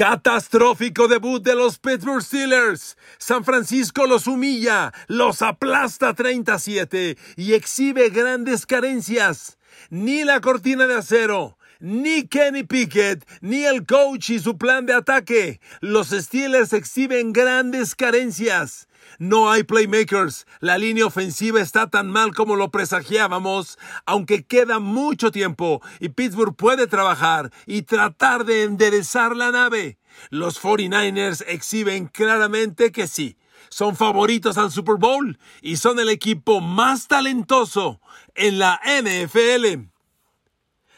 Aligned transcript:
Catastrófico 0.00 1.08
debut 1.08 1.42
de 1.42 1.54
los 1.54 1.78
Pittsburgh 1.78 2.22
Steelers. 2.22 2.96
San 3.18 3.44
Francisco 3.44 4.06
los 4.06 4.26
humilla, 4.26 4.94
los 5.08 5.42
aplasta 5.42 6.14
37 6.14 7.18
y 7.36 7.52
exhibe 7.52 8.08
grandes 8.08 8.64
carencias. 8.64 9.58
Ni 9.90 10.24
la 10.24 10.40
cortina 10.40 10.86
de 10.86 10.94
acero, 10.94 11.58
ni 11.80 12.26
Kenny 12.26 12.62
Pickett, 12.62 13.28
ni 13.42 13.64
el 13.66 13.84
coach 13.84 14.30
y 14.30 14.38
su 14.38 14.56
plan 14.56 14.86
de 14.86 14.94
ataque. 14.94 15.60
Los 15.82 16.08
Steelers 16.08 16.72
exhiben 16.72 17.34
grandes 17.34 17.94
carencias. 17.94 18.88
No 19.18 19.50
hay 19.50 19.62
playmakers. 19.62 20.46
La 20.60 20.78
línea 20.78 21.06
ofensiva 21.06 21.60
está 21.60 21.88
tan 21.90 22.10
mal 22.10 22.34
como 22.34 22.56
lo 22.56 22.70
presagiábamos, 22.70 23.78
aunque 24.06 24.44
queda 24.44 24.78
mucho 24.78 25.30
tiempo 25.30 25.82
y 25.98 26.10
Pittsburgh 26.10 26.54
puede 26.54 26.86
trabajar 26.86 27.50
y 27.66 27.82
tratar 27.82 28.44
de 28.44 28.64
enderezar 28.64 29.36
la 29.36 29.50
nave. 29.50 29.98
Los 30.30 30.60
49ers 30.62 31.44
exhiben 31.46 32.06
claramente 32.06 32.92
que 32.92 33.06
sí. 33.06 33.36
Son 33.68 33.96
favoritos 33.96 34.58
al 34.58 34.72
Super 34.72 34.96
Bowl 34.96 35.38
y 35.62 35.76
son 35.76 36.00
el 36.00 36.08
equipo 36.08 36.60
más 36.60 37.06
talentoso 37.06 38.00
en 38.34 38.58
la 38.58 38.80
NFL. 38.84 39.90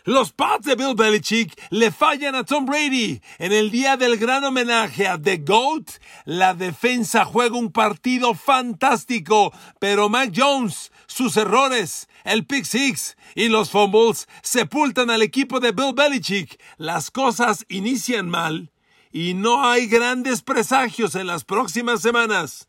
Los 0.04 0.32
Pats 0.32 0.66
de 0.66 0.74
Bill 0.74 0.96
Belichick 0.96 1.56
le 1.70 1.92
fallan 1.92 2.34
a 2.34 2.42
Tom 2.42 2.66
Brady. 2.66 3.20
En 3.38 3.52
el 3.52 3.70
día 3.70 3.96
del 3.96 4.16
gran 4.16 4.42
homenaje 4.42 5.06
a 5.06 5.16
The 5.16 5.36
GOAT, 5.38 6.00
la 6.24 6.54
defensa 6.54 7.24
juega 7.24 7.56
un 7.56 7.70
partido 7.70 8.34
fantástico, 8.34 9.52
pero 9.78 10.08
Mac 10.08 10.32
Jones, 10.34 10.90
sus 11.06 11.36
errores, 11.36 12.08
el 12.24 12.44
pick 12.44 12.64
six 12.64 13.16
y 13.36 13.48
los 13.48 13.70
fumbles 13.70 14.26
sepultan 14.42 15.08
al 15.08 15.22
equipo 15.22 15.60
de 15.60 15.70
Bill 15.70 15.94
Belichick. 15.94 16.60
Las 16.78 17.12
cosas 17.12 17.64
inician 17.68 18.28
mal 18.28 18.72
y 19.12 19.34
no 19.34 19.70
hay 19.70 19.86
grandes 19.86 20.42
presagios 20.42 21.14
en 21.14 21.28
las 21.28 21.44
próximas 21.44 22.02
semanas. 22.02 22.68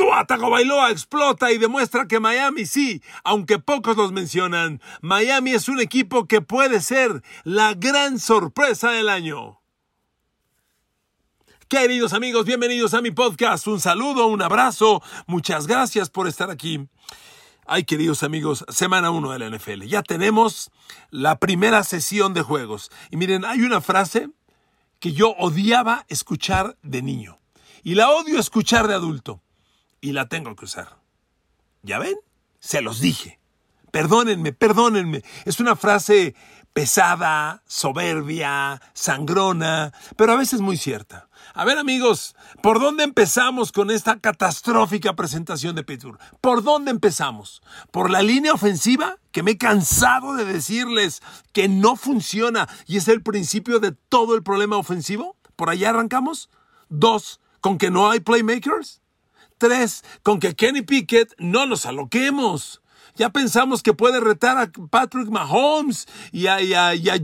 Tua 0.00 0.24
Tagovailoa 0.24 0.90
explota 0.90 1.52
y 1.52 1.58
demuestra 1.58 2.08
que 2.08 2.20
Miami 2.20 2.64
sí, 2.64 3.02
aunque 3.22 3.58
pocos 3.58 3.98
los 3.98 4.12
mencionan, 4.12 4.80
Miami 5.02 5.50
es 5.50 5.68
un 5.68 5.78
equipo 5.78 6.26
que 6.26 6.40
puede 6.40 6.80
ser 6.80 7.22
la 7.44 7.74
gran 7.74 8.18
sorpresa 8.18 8.92
del 8.92 9.10
año. 9.10 9.60
Queridos 11.68 12.14
amigos, 12.14 12.46
bienvenidos 12.46 12.94
a 12.94 13.02
mi 13.02 13.10
podcast. 13.10 13.66
Un 13.66 13.78
saludo, 13.78 14.28
un 14.28 14.40
abrazo. 14.40 15.02
Muchas 15.26 15.66
gracias 15.66 16.08
por 16.08 16.26
estar 16.26 16.50
aquí. 16.50 16.88
Ay, 17.66 17.84
queridos 17.84 18.22
amigos, 18.22 18.64
semana 18.70 19.10
1 19.10 19.32
de 19.32 19.38
la 19.38 19.50
NFL. 19.50 19.82
Ya 19.82 20.02
tenemos 20.02 20.70
la 21.10 21.38
primera 21.38 21.84
sesión 21.84 22.32
de 22.32 22.40
juegos. 22.40 22.90
Y 23.10 23.18
miren, 23.18 23.44
hay 23.44 23.60
una 23.60 23.82
frase 23.82 24.30
que 24.98 25.12
yo 25.12 25.34
odiaba 25.36 26.06
escuchar 26.08 26.78
de 26.82 27.02
niño. 27.02 27.38
Y 27.82 27.96
la 27.96 28.08
odio 28.08 28.40
escuchar 28.40 28.88
de 28.88 28.94
adulto 28.94 29.42
y 30.00 30.12
la 30.12 30.28
tengo 30.28 30.56
que 30.56 30.64
usar. 30.64 30.98
¿Ya 31.82 31.98
ven? 31.98 32.16
Se 32.58 32.82
los 32.82 33.00
dije. 33.00 33.38
Perdónenme, 33.90 34.52
perdónenme. 34.52 35.22
Es 35.44 35.58
una 35.58 35.74
frase 35.74 36.34
pesada, 36.72 37.62
soberbia, 37.66 38.80
sangrona, 38.92 39.92
pero 40.16 40.32
a 40.32 40.36
veces 40.36 40.60
muy 40.60 40.76
cierta. 40.76 41.28
A 41.54 41.64
ver 41.64 41.78
amigos, 41.78 42.36
¿por 42.62 42.78
dónde 42.78 43.02
empezamos 43.02 43.72
con 43.72 43.90
esta 43.90 44.20
catastrófica 44.20 45.16
presentación 45.16 45.74
de 45.74 45.82
Pittsburgh? 45.82 46.20
¿Por 46.40 46.62
dónde 46.62 46.92
empezamos? 46.92 47.62
¿Por 47.90 48.10
la 48.10 48.22
línea 48.22 48.52
ofensiva? 48.52 49.18
Que 49.32 49.42
me 49.42 49.52
he 49.52 49.58
cansado 49.58 50.34
de 50.34 50.44
decirles 50.44 51.22
que 51.52 51.68
no 51.68 51.96
funciona 51.96 52.68
y 52.86 52.98
es 52.98 53.08
el 53.08 53.22
principio 53.22 53.80
de 53.80 53.92
todo 53.92 54.36
el 54.36 54.42
problema 54.42 54.76
ofensivo. 54.76 55.36
¿Por 55.56 55.70
allá 55.70 55.90
arrancamos? 55.90 56.50
Dos, 56.88 57.40
¿con 57.60 57.78
que 57.78 57.90
no 57.90 58.10
hay 58.10 58.20
playmakers? 58.20 58.99
Con 60.22 60.40
que 60.40 60.54
Kenny 60.54 60.82
Pickett 60.82 61.34
no 61.38 61.66
nos 61.66 61.86
aloquemos. 61.86 62.80
Ya 63.16 63.30
pensamos 63.30 63.82
que 63.82 63.92
puede 63.92 64.20
retar 64.20 64.56
a 64.56 64.70
Patrick 64.88 65.28
Mahomes 65.28 66.06
y 66.32 66.46
a, 66.46 66.58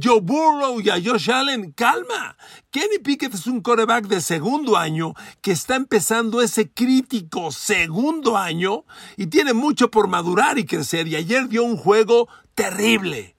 Joe 0.03 0.21
Burrow 0.21 0.81
y 0.81 0.91
a 0.91 1.01
Josh 1.03 1.31
Allen. 1.31 1.73
Calma. 1.73 2.37
Kenny 2.71 2.99
Pickett 2.99 3.33
es 3.35 3.47
un 3.47 3.61
coreback 3.61 4.07
de 4.07 4.21
segundo 4.21 4.77
año 4.77 5.15
que 5.41 5.53
está 5.53 5.77
empezando 5.77 6.43
ese 6.43 6.71
crítico 6.71 7.51
segundo 7.51 8.37
año 8.37 8.85
y 9.17 9.29
tiene 9.29 9.55
mucho 9.55 9.91
por 9.91 10.09
madurar 10.09 10.59
y 10.59 10.67
crecer. 10.67 11.09
Y 11.09 11.17
ayer 11.17 11.49
dio 11.49 11.65
un 11.65 11.77
juego 11.77 12.29
terrible. 12.55 13.37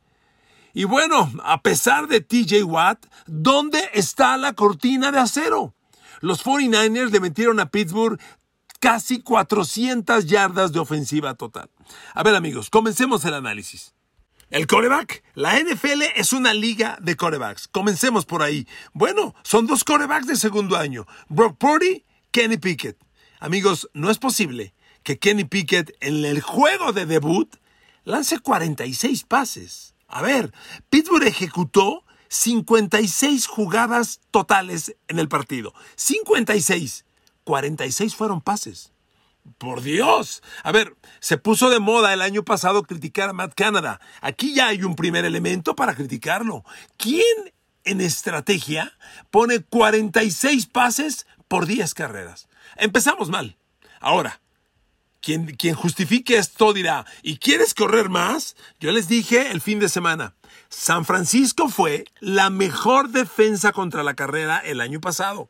Y 0.74 0.86
bueno, 0.86 1.32
a 1.44 1.62
pesar 1.62 2.08
de 2.08 2.22
TJ 2.22 2.64
Watt, 2.64 3.06
¿dónde 3.26 3.90
está 3.94 4.38
la 4.38 4.54
cortina 4.54 5.12
de 5.12 5.20
acero? 5.20 5.74
Los 6.22 6.44
49ers 6.44 7.12
le 7.12 7.20
metieron 7.20 7.60
a 7.60 7.70
Pittsburgh 7.70 8.20
casi 8.80 9.22
400 9.22 10.26
yardas 10.26 10.72
de 10.72 10.80
ofensiva 10.80 11.36
total. 11.36 11.70
A 12.14 12.24
ver 12.24 12.36
amigos, 12.36 12.70
comencemos 12.70 13.26
el 13.26 13.34
análisis. 13.34 13.94
El 14.50 14.66
coreback. 14.66 15.24
La 15.34 15.60
NFL 15.60 16.04
es 16.16 16.32
una 16.32 16.54
liga 16.54 16.98
de 17.02 17.18
corebacks. 17.18 17.68
Comencemos 17.68 18.26
por 18.26 18.42
ahí. 18.42 18.66
Bueno, 18.94 19.36
son 19.44 19.68
dos 19.68 19.84
corebacks 19.84 20.28
de 20.28 20.38
segundo 20.38 20.78
año. 20.78 21.06
Brock 21.28 21.58
Purdy, 21.58 22.06
Kenny 22.32 22.58
Pickett. 22.58 22.98
Amigos, 23.40 23.90
no 23.94 24.10
es 24.10 24.20
posible 24.20 24.74
que 25.04 25.20
Kenny 25.20 25.44
Pickett 25.44 25.96
en 26.00 26.24
el 26.24 26.42
juego 26.42 26.94
de 26.94 27.06
debut 27.06 27.54
lance 28.06 28.40
46 28.40 29.26
pases. 29.26 29.96
A 30.08 30.22
ver, 30.22 30.54
Pittsburgh 30.90 31.28
ejecutó 31.28 32.06
56 32.30 33.48
jugadas 33.48 34.22
totales 34.32 34.96
en 35.10 35.20
el 35.20 35.28
partido. 35.28 35.74
56. 35.96 37.06
46 37.48 38.14
fueron 38.14 38.42
pases. 38.42 38.92
Por 39.58 39.82
Dios. 39.82 40.44
A 40.64 40.74
ver, 40.74 40.98
se 41.22 41.38
puso 41.38 41.70
de 41.70 41.80
moda 41.80 42.12
el 42.12 42.22
año 42.22 42.44
pasado 42.44 42.84
criticar 42.84 43.30
a 43.30 43.34
Matt 43.34 43.54
Canada. 43.56 44.02
Aquí 44.20 44.54
ya 44.54 44.68
hay 44.68 44.84
un 44.84 44.98
primer 44.98 45.24
elemento 45.24 45.74
para 45.74 45.96
criticarlo. 45.96 46.66
¿Quién 46.98 47.54
en 47.86 48.02
estrategia 48.02 48.92
pone 49.32 49.62
46 49.62 50.66
pases 50.66 51.26
por 51.48 51.68
10 51.68 51.94
carreras? 51.94 52.50
Empezamos 52.76 53.30
mal. 53.30 53.58
Ahora, 54.02 54.42
quien, 55.22 55.56
quien 55.56 55.76
justifique 55.76 56.36
esto 56.36 56.74
dirá, 56.74 57.06
¿y 57.24 57.38
quieres 57.38 57.74
correr 57.74 58.10
más? 58.10 58.58
Yo 58.82 58.92
les 58.92 59.08
dije 59.08 59.52
el 59.52 59.62
fin 59.62 59.80
de 59.80 59.88
semana, 59.88 60.36
San 60.68 61.06
Francisco 61.06 61.70
fue 61.70 62.04
la 62.20 62.50
mejor 62.50 63.08
defensa 63.08 63.72
contra 63.72 64.04
la 64.04 64.16
carrera 64.16 64.58
el 64.58 64.82
año 64.82 65.00
pasado. 65.00 65.50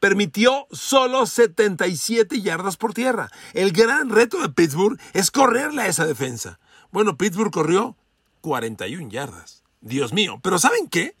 Permitió 0.00 0.66
solo 0.70 1.26
77 1.26 2.40
yardas 2.40 2.76
por 2.76 2.94
tierra. 2.94 3.30
El 3.54 3.72
gran 3.72 4.10
reto 4.10 4.40
de 4.40 4.48
Pittsburgh 4.48 4.98
es 5.12 5.30
correrle 5.30 5.82
a 5.82 5.86
esa 5.86 6.06
defensa. 6.06 6.58
Bueno, 6.90 7.16
Pittsburgh 7.16 7.50
corrió 7.50 7.96
41 8.42 9.10
yardas. 9.10 9.62
Dios 9.80 10.12
mío, 10.12 10.40
pero 10.42 10.58
¿saben 10.58 10.88
qué? 10.88 11.16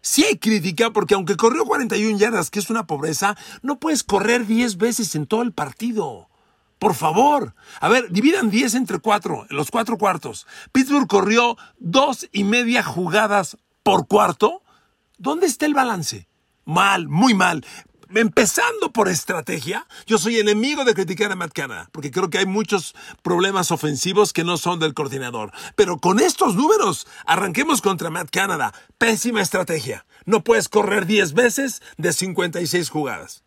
Sí 0.00 0.24
hay 0.24 0.36
crítica 0.36 0.90
porque 0.90 1.14
aunque 1.14 1.36
corrió 1.36 1.64
41 1.64 2.18
yardas, 2.18 2.50
que 2.50 2.58
es 2.58 2.70
una 2.70 2.86
pobreza, 2.86 3.36
no 3.62 3.78
puedes 3.78 4.02
correr 4.02 4.46
10 4.46 4.76
veces 4.76 5.14
en 5.14 5.26
todo 5.26 5.42
el 5.42 5.52
partido. 5.52 6.28
Por 6.80 6.94
favor. 6.94 7.54
A 7.80 7.88
ver, 7.88 8.10
dividan 8.10 8.50
10 8.50 8.74
entre 8.74 8.98
4, 8.98 9.46
los 9.50 9.70
cuatro 9.70 9.98
cuartos. 9.98 10.48
Pittsburgh 10.72 11.06
corrió 11.06 11.56
dos 11.78 12.28
y 12.32 12.42
media 12.42 12.82
jugadas 12.82 13.56
por 13.84 14.08
cuarto. 14.08 14.62
¿Dónde 15.16 15.46
está 15.46 15.66
el 15.66 15.74
balance? 15.74 16.26
Mal, 16.64 17.08
muy 17.08 17.34
mal. 17.34 17.64
Empezando 18.14 18.92
por 18.92 19.08
estrategia, 19.08 19.86
yo 20.06 20.18
soy 20.18 20.38
enemigo 20.38 20.84
de 20.84 20.94
criticar 20.94 21.32
a 21.32 21.34
Matt 21.34 21.52
Canada, 21.52 21.88
porque 21.92 22.10
creo 22.10 22.30
que 22.30 22.38
hay 22.38 22.46
muchos 22.46 22.94
problemas 23.22 23.70
ofensivos 23.70 24.32
que 24.32 24.44
no 24.44 24.58
son 24.58 24.78
del 24.78 24.94
coordinador. 24.94 25.50
Pero 25.76 25.98
con 25.98 26.20
estos 26.20 26.54
números, 26.54 27.06
arranquemos 27.26 27.80
contra 27.80 28.10
Matt 28.10 28.28
Canada. 28.30 28.74
Pésima 28.98 29.40
estrategia. 29.40 30.06
No 30.24 30.44
puedes 30.44 30.68
correr 30.68 31.06
10 31.06 31.32
veces 31.32 31.82
de 31.96 32.12
56 32.12 32.90
jugadas. 32.90 33.44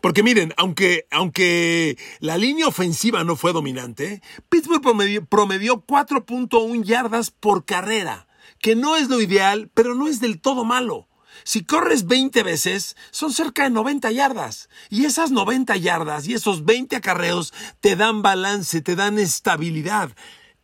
Porque 0.00 0.22
miren, 0.22 0.54
aunque, 0.56 1.06
aunque 1.10 1.98
la 2.20 2.36
línea 2.36 2.66
ofensiva 2.66 3.22
no 3.22 3.36
fue 3.36 3.52
dominante, 3.52 4.22
Pittsburgh 4.48 4.82
promedió, 4.82 5.24
promedió 5.24 5.86
4.1 5.86 6.82
yardas 6.84 7.30
por 7.30 7.64
carrera, 7.64 8.26
que 8.60 8.74
no 8.76 8.96
es 8.96 9.08
lo 9.08 9.20
ideal, 9.20 9.70
pero 9.74 9.94
no 9.94 10.08
es 10.08 10.20
del 10.20 10.40
todo 10.40 10.64
malo. 10.64 11.06
Si 11.44 11.64
corres 11.64 12.06
20 12.06 12.42
veces, 12.42 12.96
son 13.10 13.32
cerca 13.32 13.64
de 13.64 13.70
90 13.70 14.10
yardas. 14.10 14.68
Y 14.90 15.04
esas 15.04 15.30
90 15.30 15.76
yardas 15.76 16.26
y 16.26 16.34
esos 16.34 16.64
20 16.64 16.96
acarreos 16.96 17.52
te 17.80 17.96
dan 17.96 18.22
balance, 18.22 18.80
te 18.80 18.96
dan 18.96 19.18
estabilidad. 19.18 20.10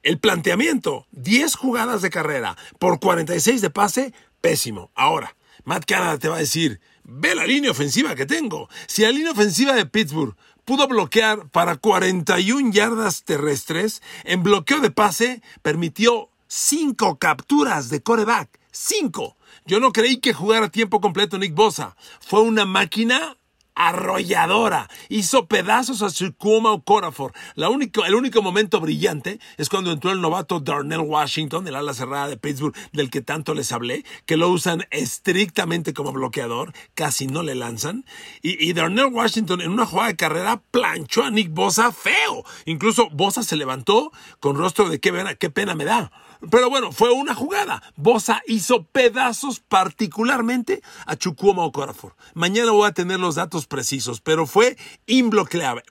El 0.02 0.18
planteamiento, 0.18 1.06
10 1.12 1.54
jugadas 1.54 2.02
de 2.02 2.10
carrera 2.10 2.56
por 2.78 2.98
46 2.98 3.60
de 3.60 3.70
pase, 3.70 4.12
pésimo. 4.40 4.90
Ahora, 4.94 5.36
Matt 5.64 5.84
Canada 5.84 6.18
te 6.18 6.28
va 6.28 6.36
a 6.36 6.40
decir, 6.40 6.80
ve 7.04 7.34
la 7.34 7.46
línea 7.46 7.70
ofensiva 7.70 8.14
que 8.14 8.26
tengo. 8.26 8.68
Si 8.86 9.02
la 9.02 9.12
línea 9.12 9.32
ofensiva 9.32 9.74
de 9.74 9.86
Pittsburgh 9.86 10.36
pudo 10.64 10.88
bloquear 10.88 11.48
para 11.50 11.76
41 11.76 12.72
yardas 12.72 13.22
terrestres, 13.24 14.02
en 14.24 14.42
bloqueo 14.42 14.80
de 14.80 14.90
pase 14.90 15.42
permitió 15.62 16.30
5 16.48 17.18
capturas 17.18 17.88
de 17.88 18.02
coreback. 18.02 18.60
5. 18.72 19.36
Yo 19.66 19.80
no 19.80 19.92
creí 19.92 20.18
que 20.18 20.32
jugara 20.32 20.68
tiempo 20.68 21.00
completo 21.00 21.38
Nick 21.38 21.54
Bosa. 21.54 21.96
Fue 22.20 22.42
una 22.42 22.64
máquina 22.64 23.36
arrolladora. 23.74 24.88
Hizo 25.08 25.46
pedazos 25.46 26.02
a 26.02 26.10
Chukwuma 26.10 26.72
Okorafor. 26.72 27.32
La 27.54 27.68
el 27.68 28.14
único 28.14 28.42
momento 28.42 28.80
brillante 28.80 29.40
es 29.56 29.68
cuando 29.68 29.92
entró 29.92 30.12
el 30.12 30.20
novato 30.20 30.60
Darnell 30.60 31.00
Washington, 31.00 31.66
el 31.66 31.76
ala 31.76 31.94
cerrada 31.94 32.28
de 32.28 32.36
Pittsburgh, 32.36 32.74
del 32.92 33.10
que 33.10 33.22
tanto 33.22 33.54
les 33.54 33.72
hablé, 33.72 34.04
que 34.26 34.36
lo 34.36 34.48
usan 34.48 34.84
estrictamente 34.90 35.94
como 35.94 36.12
bloqueador, 36.12 36.72
casi 36.94 37.26
no 37.26 37.42
le 37.42 37.54
lanzan. 37.54 38.04
Y, 38.42 38.72
Darnell 38.72 39.12
Washington 39.12 39.60
en 39.60 39.70
una 39.70 39.86
jugada 39.86 40.08
de 40.08 40.16
carrera 40.16 40.62
planchó 40.70 41.24
a 41.24 41.30
Nick 41.30 41.52
Bosa 41.52 41.92
feo. 41.92 42.44
Incluso 42.66 43.08
Bosa 43.10 43.42
se 43.42 43.56
levantó 43.56 44.12
con 44.40 44.56
rostro 44.56 44.88
de 44.88 45.00
qué 45.00 45.12
qué 45.38 45.50
pena 45.50 45.74
me 45.74 45.84
da. 45.84 46.10
Pero 46.50 46.68
bueno, 46.68 46.92
fue 46.92 47.12
una 47.12 47.34
jugada. 47.34 47.82
Bosa 47.96 48.42
hizo 48.46 48.84
pedazos 48.84 49.60
particularmente 49.60 50.82
a 51.06 51.16
Chukwuma 51.16 51.64
Okorafor. 51.64 52.16
Mañana 52.34 52.72
voy 52.72 52.88
a 52.88 52.92
tener 52.92 53.20
los 53.20 53.36
datos 53.36 53.66
precisos, 53.66 54.20
pero 54.20 54.46
fue 54.46 54.76
imbloqueable. 55.06 55.82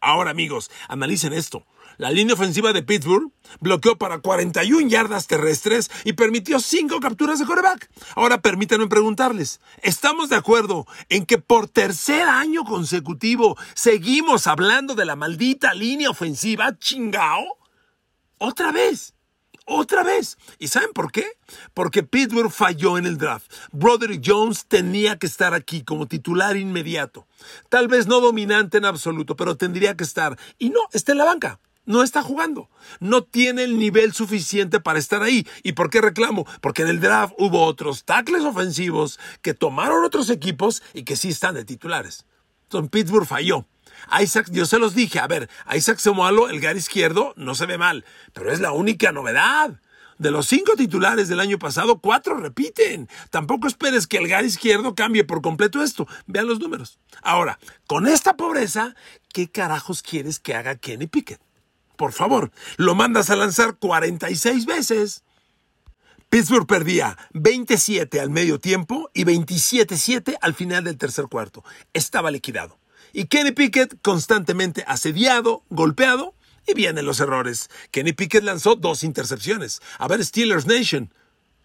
Ahora 0.00 0.30
amigos, 0.30 0.70
analicen 0.88 1.32
esto. 1.32 1.64
La 1.96 2.10
línea 2.10 2.34
ofensiva 2.34 2.72
de 2.72 2.82
Pittsburgh 2.84 3.32
bloqueó 3.60 3.98
para 3.98 4.20
41 4.20 4.88
yardas 4.88 5.26
terrestres 5.26 5.90
y 6.04 6.12
permitió 6.12 6.60
5 6.60 7.00
capturas 7.00 7.40
de 7.40 7.46
coreback. 7.46 7.90
Ahora 8.14 8.40
permítanme 8.40 8.86
preguntarles, 8.86 9.60
¿estamos 9.82 10.28
de 10.28 10.36
acuerdo 10.36 10.86
en 11.08 11.26
que 11.26 11.38
por 11.38 11.68
tercer 11.68 12.28
año 12.28 12.64
consecutivo 12.64 13.56
seguimos 13.74 14.46
hablando 14.46 14.94
de 14.94 15.06
la 15.06 15.16
maldita 15.16 15.74
línea 15.74 16.10
ofensiva 16.10 16.78
chingao? 16.78 17.57
Otra 18.38 18.72
vez. 18.72 19.14
Otra 19.70 20.02
vez. 20.02 20.38
¿Y 20.58 20.68
saben 20.68 20.92
por 20.94 21.12
qué? 21.12 21.26
Porque 21.74 22.02
Pittsburgh 22.02 22.50
falló 22.50 22.96
en 22.96 23.04
el 23.04 23.18
draft. 23.18 23.52
Broderick 23.70 24.22
Jones 24.24 24.64
tenía 24.66 25.18
que 25.18 25.26
estar 25.26 25.52
aquí 25.52 25.82
como 25.82 26.06
titular 26.06 26.56
inmediato. 26.56 27.26
Tal 27.68 27.86
vez 27.86 28.06
no 28.06 28.20
dominante 28.20 28.78
en 28.78 28.86
absoluto, 28.86 29.36
pero 29.36 29.58
tendría 29.58 29.94
que 29.94 30.04
estar. 30.04 30.38
Y 30.58 30.70
no, 30.70 30.80
está 30.92 31.12
en 31.12 31.18
la 31.18 31.26
banca. 31.26 31.60
No 31.84 32.02
está 32.02 32.22
jugando. 32.22 32.70
No 33.00 33.24
tiene 33.24 33.64
el 33.64 33.78
nivel 33.78 34.14
suficiente 34.14 34.80
para 34.80 34.98
estar 34.98 35.22
ahí. 35.22 35.46
¿Y 35.62 35.72
por 35.72 35.90
qué 35.90 36.00
reclamo? 36.00 36.46
Porque 36.60 36.82
en 36.82 36.88
el 36.88 37.00
draft 37.00 37.34
hubo 37.38 37.64
otros 37.64 38.04
tackles 38.04 38.44
ofensivos 38.44 39.18
que 39.42 39.54
tomaron 39.54 40.04
otros 40.04 40.30
equipos 40.30 40.82
y 40.94 41.02
que 41.02 41.16
sí 41.16 41.30
están 41.30 41.54
de 41.54 41.64
titulares. 41.64 42.24
Entonces 42.64 42.90
Pittsburgh 42.90 43.26
falló. 43.26 43.66
Isaac, 44.20 44.48
yo 44.50 44.66
se 44.66 44.78
los 44.78 44.94
dije, 44.94 45.18
a 45.18 45.26
ver, 45.26 45.48
Isaac 45.74 45.98
Semualo, 45.98 46.48
el 46.48 46.60
gar 46.60 46.76
izquierdo, 46.76 47.34
no 47.36 47.54
se 47.54 47.66
ve 47.66 47.78
mal, 47.78 48.04
pero 48.32 48.52
es 48.52 48.60
la 48.60 48.72
única 48.72 49.12
novedad. 49.12 49.80
De 50.18 50.32
los 50.32 50.46
cinco 50.46 50.72
titulares 50.76 51.28
del 51.28 51.38
año 51.38 51.60
pasado, 51.60 52.00
cuatro 52.00 52.36
repiten. 52.36 53.08
Tampoco 53.30 53.68
esperes 53.68 54.08
que 54.08 54.16
el 54.18 54.26
gar 54.26 54.44
izquierdo 54.44 54.96
cambie 54.96 55.22
por 55.22 55.42
completo 55.42 55.80
esto. 55.80 56.08
Vean 56.26 56.48
los 56.48 56.58
números. 56.58 56.98
Ahora, 57.22 57.60
con 57.86 58.08
esta 58.08 58.36
pobreza, 58.36 58.96
¿qué 59.32 59.48
carajos 59.48 60.02
quieres 60.02 60.40
que 60.40 60.56
haga 60.56 60.74
Kenny 60.74 61.06
Pickett? 61.06 61.40
Por 61.96 62.12
favor, 62.12 62.50
lo 62.76 62.96
mandas 62.96 63.30
a 63.30 63.36
lanzar 63.36 63.76
46 63.76 64.66
veces. 64.66 65.22
Pittsburgh 66.30 66.66
perdía 66.66 67.16
27 67.32 68.20
al 68.20 68.30
medio 68.30 68.58
tiempo 68.58 69.10
y 69.14 69.24
27-7 69.24 70.36
al 70.40 70.54
final 70.54 70.84
del 70.84 70.98
tercer 70.98 71.26
cuarto. 71.26 71.64
Estaba 71.92 72.30
liquidado. 72.30 72.78
Y 73.12 73.26
Kenny 73.26 73.52
Pickett 73.52 74.00
constantemente 74.02 74.84
asediado, 74.86 75.62
golpeado, 75.70 76.34
y 76.66 76.74
vienen 76.74 77.06
los 77.06 77.20
errores. 77.20 77.70
Kenny 77.90 78.12
Pickett 78.12 78.44
lanzó 78.44 78.76
dos 78.76 79.02
intercepciones. 79.02 79.80
A 79.98 80.06
ver, 80.06 80.24
Steelers 80.24 80.66
Nation. 80.66 81.12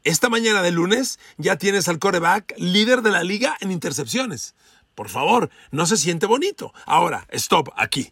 Esta 0.04 0.30
mañana 0.30 0.62
de 0.62 0.72
lunes 0.72 1.20
ya 1.38 1.58
tienes 1.58 1.88
al 1.88 2.00
coreback 2.00 2.54
líder 2.58 3.02
de 3.02 3.12
la 3.12 3.24
liga 3.24 3.56
en 3.60 3.72
intercepciones. 3.72 4.56
Por 4.96 5.10
favor, 5.10 5.50
no 5.72 5.86
se 5.86 5.98
siente 5.98 6.26
bonito. 6.26 6.74
Ahora, 6.86 7.26
stop 7.32 7.70
aquí. 7.78 8.12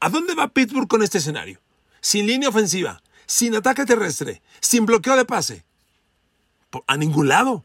¿A 0.00 0.08
dónde 0.10 0.34
va 0.34 0.48
Pittsburgh 0.48 0.88
con 0.88 1.02
este 1.02 1.18
escenario? 1.18 1.60
Sin 2.00 2.26
línea 2.26 2.48
ofensiva, 2.48 3.02
sin 3.26 3.54
ataque 3.54 3.84
terrestre, 3.84 4.42
sin 4.60 4.86
bloqueo 4.86 5.16
de 5.16 5.24
pase. 5.24 5.64
A 6.86 6.96
ningún 6.96 7.28
lado. 7.28 7.64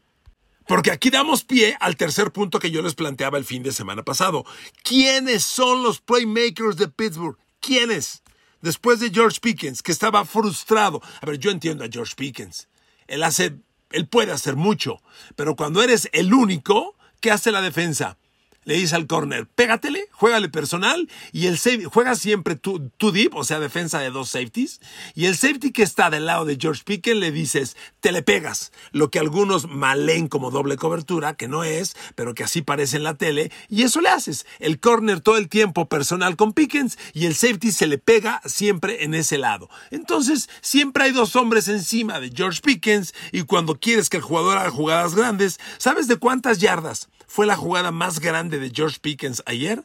Porque 0.70 0.92
aquí 0.92 1.10
damos 1.10 1.42
pie 1.42 1.76
al 1.80 1.96
tercer 1.96 2.30
punto 2.30 2.60
que 2.60 2.70
yo 2.70 2.80
les 2.80 2.94
planteaba 2.94 3.38
el 3.38 3.44
fin 3.44 3.64
de 3.64 3.72
semana 3.72 4.04
pasado. 4.04 4.44
¿Quiénes 4.84 5.42
son 5.42 5.82
los 5.82 5.98
playmakers 5.98 6.76
de 6.76 6.86
Pittsburgh? 6.86 7.36
¿Quiénes? 7.58 8.22
Después 8.62 9.00
de 9.00 9.10
George 9.10 9.40
Pickens, 9.42 9.82
que 9.82 9.90
estaba 9.90 10.24
frustrado. 10.24 11.02
A 11.20 11.26
ver, 11.26 11.38
yo 11.40 11.50
entiendo 11.50 11.82
a 11.82 11.88
George 11.90 12.14
Pickens. 12.14 12.68
Él 13.08 13.24
hace, 13.24 13.56
él 13.90 14.06
puede 14.06 14.30
hacer 14.30 14.54
mucho, 14.54 15.02
pero 15.34 15.56
cuando 15.56 15.82
eres 15.82 16.08
el 16.12 16.32
único, 16.32 16.94
¿qué 17.18 17.32
hace 17.32 17.50
la 17.50 17.62
defensa? 17.62 18.16
Le 18.64 18.74
dice 18.74 18.94
al 18.94 19.06
corner, 19.06 19.46
pégatele, 19.46 20.08
juégale 20.12 20.48
personal 20.48 21.08
y 21.32 21.46
el 21.46 21.58
juega 21.86 22.14
siempre 22.14 22.56
tu, 22.56 22.90
deep, 23.12 23.34
o 23.34 23.44
sea, 23.44 23.58
defensa 23.58 24.00
de 24.00 24.10
dos 24.10 24.30
safeties. 24.30 24.80
Y 25.14 25.26
el 25.26 25.36
safety 25.36 25.72
que 25.72 25.82
está 25.82 26.10
del 26.10 26.26
lado 26.26 26.44
de 26.44 26.58
George 26.60 26.82
Pickens 26.84 27.18
le 27.18 27.32
dices, 27.32 27.76
te 28.00 28.12
le 28.12 28.22
pegas, 28.22 28.72
lo 28.92 29.10
que 29.10 29.18
algunos 29.18 29.68
malen 29.68 30.28
como 30.28 30.50
doble 30.50 30.76
cobertura, 30.76 31.34
que 31.34 31.48
no 31.48 31.64
es, 31.64 31.96
pero 32.14 32.34
que 32.34 32.44
así 32.44 32.62
parece 32.62 32.98
en 32.98 33.04
la 33.04 33.14
tele, 33.14 33.50
y 33.68 33.82
eso 33.82 34.00
le 34.00 34.10
haces. 34.10 34.46
El 34.58 34.78
corner 34.78 35.20
todo 35.20 35.38
el 35.38 35.48
tiempo 35.48 35.88
personal 35.88 36.36
con 36.36 36.52
Pickens 36.52 36.98
y 37.14 37.26
el 37.26 37.34
safety 37.34 37.72
se 37.72 37.86
le 37.86 37.98
pega 37.98 38.42
siempre 38.44 39.04
en 39.04 39.14
ese 39.14 39.38
lado. 39.38 39.70
Entonces, 39.90 40.48
siempre 40.60 41.04
hay 41.04 41.12
dos 41.12 41.34
hombres 41.34 41.68
encima 41.68 42.20
de 42.20 42.30
George 42.34 42.60
Pickens 42.62 43.14
y 43.32 43.42
cuando 43.42 43.78
quieres 43.78 44.10
que 44.10 44.18
el 44.18 44.22
jugador 44.22 44.58
haga 44.58 44.70
jugadas 44.70 45.14
grandes, 45.14 45.58
¿sabes 45.78 46.08
de 46.08 46.16
cuántas 46.16 46.58
yardas? 46.58 47.08
fue 47.30 47.46
la 47.46 47.54
jugada 47.54 47.92
más 47.92 48.18
grande 48.18 48.58
de 48.60 48.70
George 48.74 48.98
Pickens 49.00 49.42
ayer, 49.46 49.84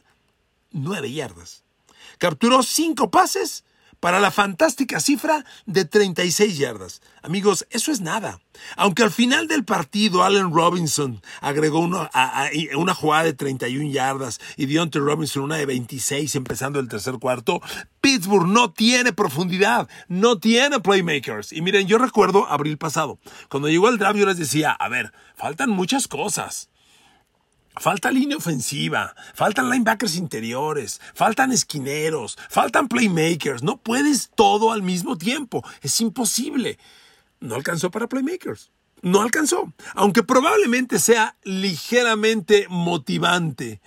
nueve 0.70 1.12
yardas. 1.12 1.64
Capturó 2.18 2.62
cinco 2.62 3.10
pases 3.10 3.64
para 4.00 4.20
la 4.20 4.30
fantástica 4.30 5.00
cifra 5.00 5.44
de 5.64 5.84
36 5.84 6.58
yardas. 6.58 7.02
Amigos, 7.22 7.66
eso 7.70 7.90
es 7.90 8.00
nada. 8.00 8.40
Aunque 8.76 9.02
al 9.02 9.10
final 9.10 9.48
del 9.48 9.64
partido 9.64 10.22
Allen 10.22 10.52
Robinson 10.52 11.22
agregó 11.40 11.80
una 11.80 12.94
jugada 12.94 13.24
de 13.24 13.32
31 13.32 13.90
yardas 13.90 14.38
y 14.56 14.66
Deontay 14.66 15.00
Robinson 15.00 15.44
una 15.44 15.56
de 15.56 15.66
26 15.66 16.34
empezando 16.36 16.78
el 16.78 16.88
tercer 16.88 17.14
cuarto, 17.18 17.60
Pittsburgh 18.00 18.46
no 18.46 18.72
tiene 18.72 19.12
profundidad, 19.12 19.88
no 20.08 20.38
tiene 20.38 20.80
playmakers. 20.80 21.52
Y 21.52 21.62
miren, 21.62 21.86
yo 21.86 21.98
recuerdo 21.98 22.46
abril 22.46 22.78
pasado, 22.78 23.18
cuando 23.48 23.68
llegó 23.68 23.88
el 23.88 23.98
draft 23.98 24.18
yo 24.18 24.26
les 24.26 24.38
decía, 24.38 24.72
a 24.72 24.88
ver, 24.88 25.12
faltan 25.36 25.70
muchas 25.70 26.08
cosas. 26.08 26.70
Falta 27.78 28.10
línea 28.10 28.38
ofensiva, 28.38 29.14
faltan 29.34 29.68
linebackers 29.68 30.16
interiores, 30.16 31.00
faltan 31.14 31.52
esquineros, 31.52 32.38
faltan 32.48 32.88
playmakers. 32.88 33.62
No 33.62 33.76
puedes 33.76 34.30
todo 34.34 34.72
al 34.72 34.82
mismo 34.82 35.18
tiempo. 35.18 35.62
Es 35.82 36.00
imposible. 36.00 36.78
No 37.38 37.54
alcanzó 37.54 37.90
para 37.90 38.08
playmakers. 38.08 38.70
No 39.02 39.20
alcanzó. 39.20 39.72
Aunque 39.94 40.22
probablemente 40.22 40.98
sea 40.98 41.36
ligeramente 41.44 42.66
motivante 42.70 43.80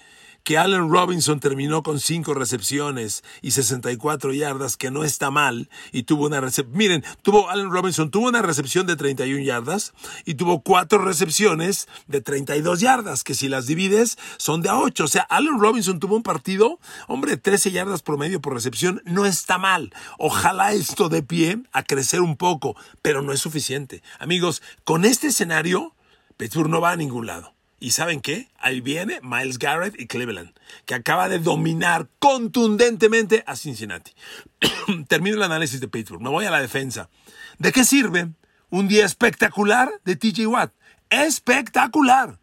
que 0.49 0.57
Allen 0.57 0.89
Robinson 0.89 1.39
terminó 1.39 1.83
con 1.83 1.99
5 1.99 2.33
recepciones 2.33 3.23
y 3.43 3.51
64 3.51 4.33
yardas, 4.33 4.77
que 4.77 4.89
no 4.89 5.03
está 5.03 5.29
mal, 5.29 5.69
y 5.91 6.01
tuvo 6.01 6.25
una 6.25 6.41
recepción, 6.41 6.75
miren, 6.75 7.03
tuvo 7.21 7.51
Allen 7.51 7.69
Robinson 7.69 8.09
tuvo 8.09 8.29
una 8.29 8.41
recepción 8.41 8.87
de 8.87 8.95
31 8.95 9.43
yardas 9.43 9.93
y 10.25 10.33
tuvo 10.33 10.63
4 10.63 11.05
recepciones 11.05 11.87
de 12.07 12.21
32 12.21 12.79
yardas, 12.79 13.23
que 13.23 13.35
si 13.35 13.47
las 13.47 13.67
divides 13.67 14.17
son 14.37 14.63
de 14.63 14.69
a 14.69 14.79
8, 14.79 15.03
o 15.03 15.07
sea, 15.07 15.21
Allen 15.29 15.59
Robinson 15.59 15.99
tuvo 15.99 16.15
un 16.15 16.23
partido, 16.23 16.79
hombre, 17.07 17.37
13 17.37 17.69
yardas 17.69 18.01
promedio 18.01 18.41
por 18.41 18.55
recepción, 18.55 19.03
no 19.05 19.27
está 19.27 19.59
mal. 19.59 19.93
Ojalá 20.17 20.73
esto 20.73 21.09
de 21.09 21.21
pie 21.21 21.61
a 21.73 21.83
crecer 21.83 22.21
un 22.21 22.37
poco, 22.37 22.75
pero 23.03 23.21
no 23.21 23.33
es 23.33 23.39
suficiente. 23.39 24.01
Amigos, 24.17 24.63
con 24.83 25.05
este 25.05 25.27
escenario, 25.27 25.93
Pittsburgh 26.37 26.71
no 26.71 26.81
va 26.81 26.89
a 26.89 26.95
ningún 26.95 27.27
lado. 27.27 27.58
¿Y 27.81 27.91
saben 27.91 28.19
qué? 28.19 28.49
Ahí 28.59 28.81
viene 28.81 29.21
Miles 29.23 29.57
Garrett 29.57 29.99
y 29.99 30.07
Cleveland, 30.07 30.51
que 30.85 30.95
acaba 30.95 31.29
de 31.29 31.39
dominar 31.39 32.09
contundentemente 32.19 33.43
a 33.47 33.55
Cincinnati. 33.55 34.11
Termino 35.07 35.37
el 35.37 35.43
análisis 35.43 35.79
de 35.79 35.87
Pittsburgh, 35.87 36.21
me 36.21 36.29
voy 36.29 36.45
a 36.45 36.51
la 36.51 36.59
defensa. 36.59 37.09
¿De 37.57 37.71
qué 37.71 37.85
sirve 37.85 38.27
un 38.69 38.89
día 38.89 39.05
espectacular 39.05 39.89
de 40.03 40.17
TJ 40.17 40.47
Watt? 40.47 40.73
Espectacular. 41.09 42.37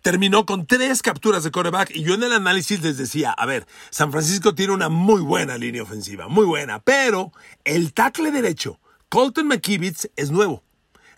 Terminó 0.00 0.46
con 0.46 0.66
tres 0.66 1.02
capturas 1.02 1.44
de 1.44 1.50
coreback 1.50 1.94
y 1.94 2.02
yo 2.02 2.14
en 2.14 2.22
el 2.22 2.32
análisis 2.32 2.82
les 2.82 2.96
decía, 2.96 3.32
a 3.32 3.44
ver, 3.44 3.66
San 3.90 4.12
Francisco 4.12 4.54
tiene 4.54 4.72
una 4.72 4.88
muy 4.88 5.20
buena 5.20 5.58
línea 5.58 5.82
ofensiva, 5.82 6.26
muy 6.26 6.46
buena, 6.46 6.80
pero 6.80 7.32
el 7.64 7.92
tackle 7.92 8.30
derecho, 8.30 8.80
Colton 9.10 9.46
McKivitz, 9.46 10.08
es 10.16 10.30
nuevo 10.30 10.63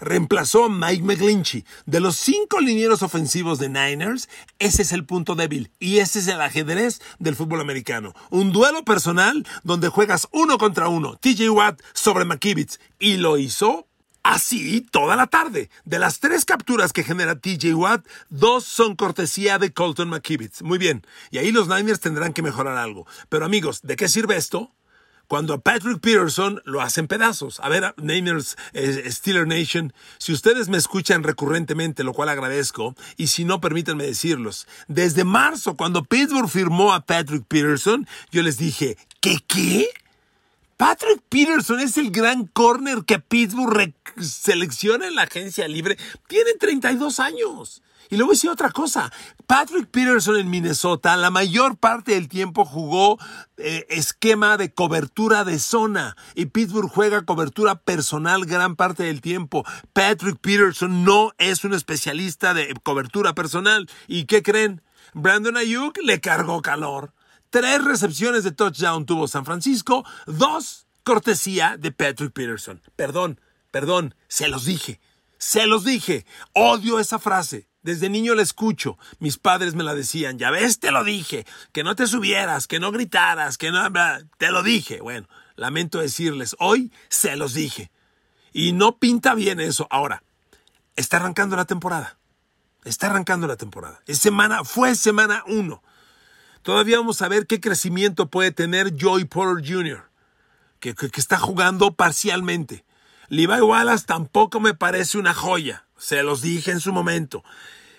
reemplazó 0.01 0.65
a 0.65 0.69
Mike 0.69 1.03
McGlinchey. 1.03 1.65
De 1.87 2.01
los 2.01 2.17
cinco 2.17 2.61
linieros 2.61 3.03
ofensivos 3.03 3.59
de 3.59 3.69
Niners, 3.69 4.29
ese 4.59 4.83
es 4.83 4.93
el 4.93 5.05
punto 5.05 5.35
débil 5.35 5.71
y 5.79 5.99
ese 5.99 6.19
es 6.19 6.29
el 6.29 6.41
ajedrez 6.41 7.01
del 7.19 7.37
fútbol 7.37 7.61
americano. 7.61 8.15
Un 8.31 8.53
duelo 8.53 8.85
personal 8.85 9.47
donde 9.63 9.89
juegas 9.89 10.29
uno 10.33 10.59
contra 10.59 10.89
uno, 10.89 11.17
TJ 11.17 11.51
Watt 11.51 11.81
sobre 11.95 12.25
McKivitz 12.25 12.79
y 12.99 13.17
lo 13.17 13.39
hizo 13.39 13.87
Así 14.29 14.81
toda 14.81 15.15
la 15.15 15.29
tarde. 15.29 15.71
De 15.85 16.01
las 16.01 16.19
tres 16.19 16.45
capturas 16.45 16.93
que 16.93 17.05
genera 17.05 17.39
TJ 17.39 17.75
Watt, 17.75 18.05
dos 18.29 18.65
son 18.65 18.97
cortesía 18.97 19.61
de 19.61 19.73
Colton 19.73 20.09
McKivitz. 20.09 20.63
Muy 20.63 20.79
bien. 20.79 21.07
Y 21.31 21.39
ahí 21.39 21.53
los 21.53 21.69
Niners 21.69 22.01
tendrán 22.01 22.33
que 22.33 22.43
mejorar 22.43 22.77
algo. 22.77 23.07
Pero 23.29 23.45
amigos, 23.45 23.83
¿de 23.83 23.95
qué 23.95 24.09
sirve 24.09 24.37
esto? 24.37 24.73
Cuando 25.29 25.55
a 25.55 25.59
Patrick 25.59 26.01
Peterson 26.01 26.61
lo 26.65 26.81
hacen 26.81 27.09
pedazos. 27.09 27.61
A 27.61 27.69
ver, 27.69 27.95
Niners, 27.97 28.57
eh, 28.73 29.11
Steeler 29.11 29.47
Nation, 29.47 29.93
si 30.19 30.33
ustedes 30.33 30.69
me 30.69 30.79
escuchan 30.79 31.23
recurrentemente, 31.23 32.05
lo 32.05 32.13
cual 32.13 32.29
agradezco, 32.29 32.95
y 33.17 33.27
si 33.29 33.45
no, 33.45 33.61
permítanme 33.61 34.05
decirlos. 34.05 34.67
Desde 34.89 35.25
marzo, 35.25 35.77
cuando 35.77 36.05
Pittsburgh 36.05 36.49
firmó 36.49 36.93
a 36.93 37.01
Patrick 37.01 37.45
Peterson, 37.47 38.07
yo 38.31 38.43
les 38.43 38.59
dije, 38.59 38.97
¿qué 39.21 39.39
qué? 39.47 39.89
Patrick 40.77 41.23
Peterson 41.29 41.81
es 41.81 41.97
el 41.97 42.11
gran 42.11 42.47
corner 42.47 43.05
que 43.05 43.19
Pittsburgh 43.19 43.95
selecciona 44.21 45.09
en 45.09 45.15
la 45.15 45.23
agencia 45.23 45.67
libre. 45.69 45.97
Tiene 46.29 46.53
32 46.61 47.19
años. 47.19 47.83
Y 48.11 48.17
luego 48.17 48.33
voy 48.41 48.51
otra 48.51 48.71
cosa. 48.71 49.13
Patrick 49.47 49.89
Peterson 49.89 50.37
en 50.37 50.51
Minnesota 50.51 51.17
la 51.17 51.31
mayor 51.31 51.77
parte 51.77 52.13
del 52.13 52.29
tiempo 52.29 52.65
jugó 52.65 53.19
eh, 53.57 53.87
esquema 53.89 54.57
de 54.57 54.73
cobertura 54.73 55.45
de 55.45 55.59
zona 55.59 56.17
y 56.35 56.47
Pittsburgh 56.47 56.91
juega 56.91 57.25
cobertura 57.25 57.77
personal 57.77 58.45
gran 58.45 58.77
parte 58.77 59.05
del 59.05 59.21
tiempo. 59.21 59.65
Patrick 59.93 60.39
Peterson 60.39 61.05
no 61.05 61.33
es 61.39 61.65
un 61.65 61.75
especialista 61.75 62.55
de 62.55 62.75
cobertura 62.83 63.35
personal. 63.35 63.89
¿Y 64.07 64.25
qué 64.25 64.43
creen? 64.43 64.83
Brandon 65.15 65.57
Ayuk 65.57 65.99
le 66.03 66.21
cargó 66.21 66.63
calor. 66.63 67.13
Tres 67.51 67.83
recepciones 67.85 68.45
de 68.45 68.53
touchdown 68.53 69.07
tuvo 69.07 69.29
San 69.29 69.45
Francisco, 69.45 70.05
dos 70.27 70.87
cortesía 71.05 71.77
de 71.79 71.93
Patrick 71.93 72.33
Peterson. 72.33 72.83
Perdón, 72.97 73.41
perdón, 73.71 74.15
se 74.29 74.49
los 74.49 74.65
dije, 74.65 75.01
se 75.39 75.67
los 75.67 75.85
dije. 75.85 76.27
Odio 76.53 76.99
esa 76.99 77.19
frase. 77.19 77.69
Desde 77.87 78.11
niño 78.11 78.35
la 78.35 78.43
escucho. 78.43 78.99
Mis 79.21 79.39
padres 79.39 79.77
me 79.77 79.85
la 79.85 79.95
decían. 79.95 80.41
Ya 80.41 80.51
ves, 80.51 80.81
te 80.81 80.91
lo 80.91 81.05
dije. 81.05 81.47
Que 81.71 81.85
no 81.85 81.95
te 81.95 82.09
subieras, 82.09 82.67
que 82.67 82.81
no 82.81 82.91
gritaras, 82.91 83.57
que 83.59 83.71
no... 83.71 83.81
Te 84.39 84.51
lo 84.51 84.65
dije. 84.65 85.01
Bueno, 85.01 85.29
lamento 85.55 86.01
decirles, 86.01 86.57
hoy 86.59 86.91
se 87.09 87.37
los 87.37 87.55
dije. 87.55 87.93
Y 88.53 88.73
no 88.73 88.99
pinta 88.99 89.37
bien 89.37 89.61
eso. 89.61 89.87
Ahora, 89.89 90.25
está 90.97 91.19
arrancando 91.19 91.55
la 91.55 91.65
temporada. 91.65 92.19
Está 92.85 93.07
arrancando 93.07 93.47
la 93.47 93.57
temporada. 93.57 94.03
Es 94.07 94.19
semana, 94.19 94.65
fue 94.65 94.97
semana 94.97 95.45
uno. 95.47 95.81
Todavía 96.63 96.99
vamos 96.99 97.23
a 97.23 97.29
ver 97.29 97.47
qué 97.47 97.61
crecimiento 97.61 98.31
puede 98.31 98.51
tener 98.51 99.01
Joey 99.01 99.27
Porter 99.27 99.65
Jr., 99.65 100.11
que, 100.81 100.97
está 101.15 101.39
jugando 101.39 101.95
parcialmente. 101.95 102.85
Levi 103.29 103.61
Wallace 103.61 104.07
tampoco 104.07 104.59
me 104.59 104.75
parece 104.75 105.19
una 105.19 105.35
joya, 105.35 105.86
se 105.97 106.23
los 106.23 106.43
dije 106.43 106.71
en 106.71 106.81
su 106.81 106.93
momento. 106.93 107.45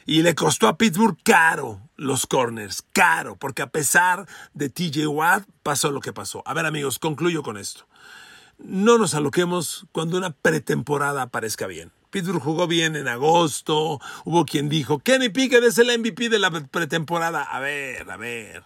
Y 0.05 0.21
le 0.21 0.35
costó 0.35 0.67
a 0.67 0.77
Pittsburgh 0.77 1.17
caro 1.23 1.81
los 1.97 2.25
corners, 2.27 2.83
caro, 2.93 3.35
porque 3.35 3.61
a 3.61 3.69
pesar 3.69 4.25
de 4.53 4.69
TJ 4.69 5.07
Watt 5.07 5.43
pasó 5.63 5.91
lo 5.91 5.99
que 5.99 6.13
pasó. 6.13 6.43
A 6.45 6.53
ver 6.53 6.65
amigos, 6.65 6.99
concluyo 6.99 7.43
con 7.43 7.57
esto. 7.57 7.87
No 8.57 8.97
nos 8.97 9.13
aloquemos 9.13 9.85
cuando 9.91 10.17
una 10.17 10.31
pretemporada 10.31 11.23
aparezca 11.23 11.67
bien. 11.67 11.91
Pittsburgh 12.09 12.41
jugó 12.41 12.67
bien 12.67 12.95
en 12.95 13.07
agosto. 13.07 13.99
Hubo 14.23 14.45
quien 14.45 14.69
dijo, 14.69 14.99
Kenny 14.99 15.29
Pickett 15.29 15.63
es 15.63 15.77
el 15.77 15.99
MVP 15.99 16.29
de 16.29 16.39
la 16.39 16.51
pretemporada. 16.51 17.43
A 17.43 17.59
ver, 17.59 18.09
a 18.09 18.17
ver. 18.17 18.63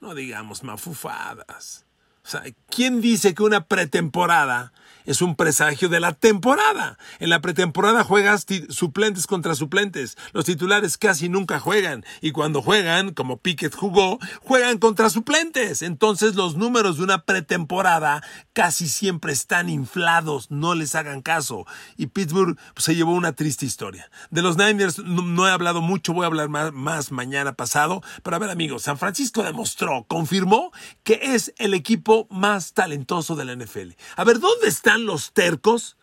No 0.00 0.14
digamos 0.14 0.62
mafufadas. 0.62 1.84
O 2.24 2.28
sea, 2.28 2.42
¿quién 2.70 3.00
dice 3.00 3.34
que 3.34 3.42
una 3.42 3.66
pretemporada 3.66 4.72
es 5.04 5.20
un 5.20 5.36
presagio 5.36 5.88
de 5.88 6.00
la 6.00 6.12
temporada. 6.12 6.98
En 7.18 7.28
la 7.28 7.40
pretemporada 7.40 8.04
juegas 8.04 8.46
suplentes 8.70 9.26
contra 9.26 9.54
suplentes. 9.54 10.16
Los 10.32 10.46
titulares 10.46 10.96
casi 10.96 11.28
nunca 11.28 11.60
juegan. 11.60 12.04
Y 12.22 12.32
cuando 12.32 12.62
juegan, 12.62 13.12
como 13.12 13.36
Pickett 13.36 13.74
jugó, 13.74 14.18
juegan 14.40 14.78
contra 14.78 15.10
suplentes. 15.10 15.82
Entonces 15.82 16.34
los 16.34 16.56
números 16.56 16.96
de 16.96 17.04
una 17.04 17.22
pretemporada 17.24 18.22
casi 18.54 18.88
siempre 18.88 19.32
están 19.32 19.68
inflados. 19.68 20.50
No 20.50 20.74
les 20.74 20.94
hagan 20.94 21.20
caso. 21.20 21.66
Y 21.96 22.06
Pittsburgh 22.06 22.58
pues, 22.74 22.84
se 22.84 22.94
llevó 22.94 23.12
una 23.12 23.32
triste 23.32 23.66
historia. 23.66 24.10
De 24.30 24.42
los 24.42 24.56
Niners 24.56 24.98
no, 24.98 25.46
he 25.46 25.50
hablado 25.50 25.82
mucho, 25.82 26.14
voy 26.14 26.24
a 26.24 26.28
hablar 26.28 26.48
más, 26.48 26.72
más 26.72 27.12
mañana 27.12 27.52
pasado. 27.52 28.02
Pero 28.22 28.36
a 28.36 28.38
ver 28.38 28.50
amigos, 28.50 28.82
San 28.82 28.96
Francisco 28.96 29.42
demostró, 29.42 30.04
confirmó 30.08 30.72
que 31.02 31.20
es 31.22 31.52
el 31.58 31.74
equipo 31.74 32.26
más 32.30 32.72
talentoso 32.72 33.36
de 33.36 33.44
la 33.44 33.54
NFL. 33.54 33.90
A 34.16 34.24
ver, 34.24 34.40
¿dónde 34.40 34.68
está? 34.68 34.93
Los 34.98 35.32
tercos 35.32 35.96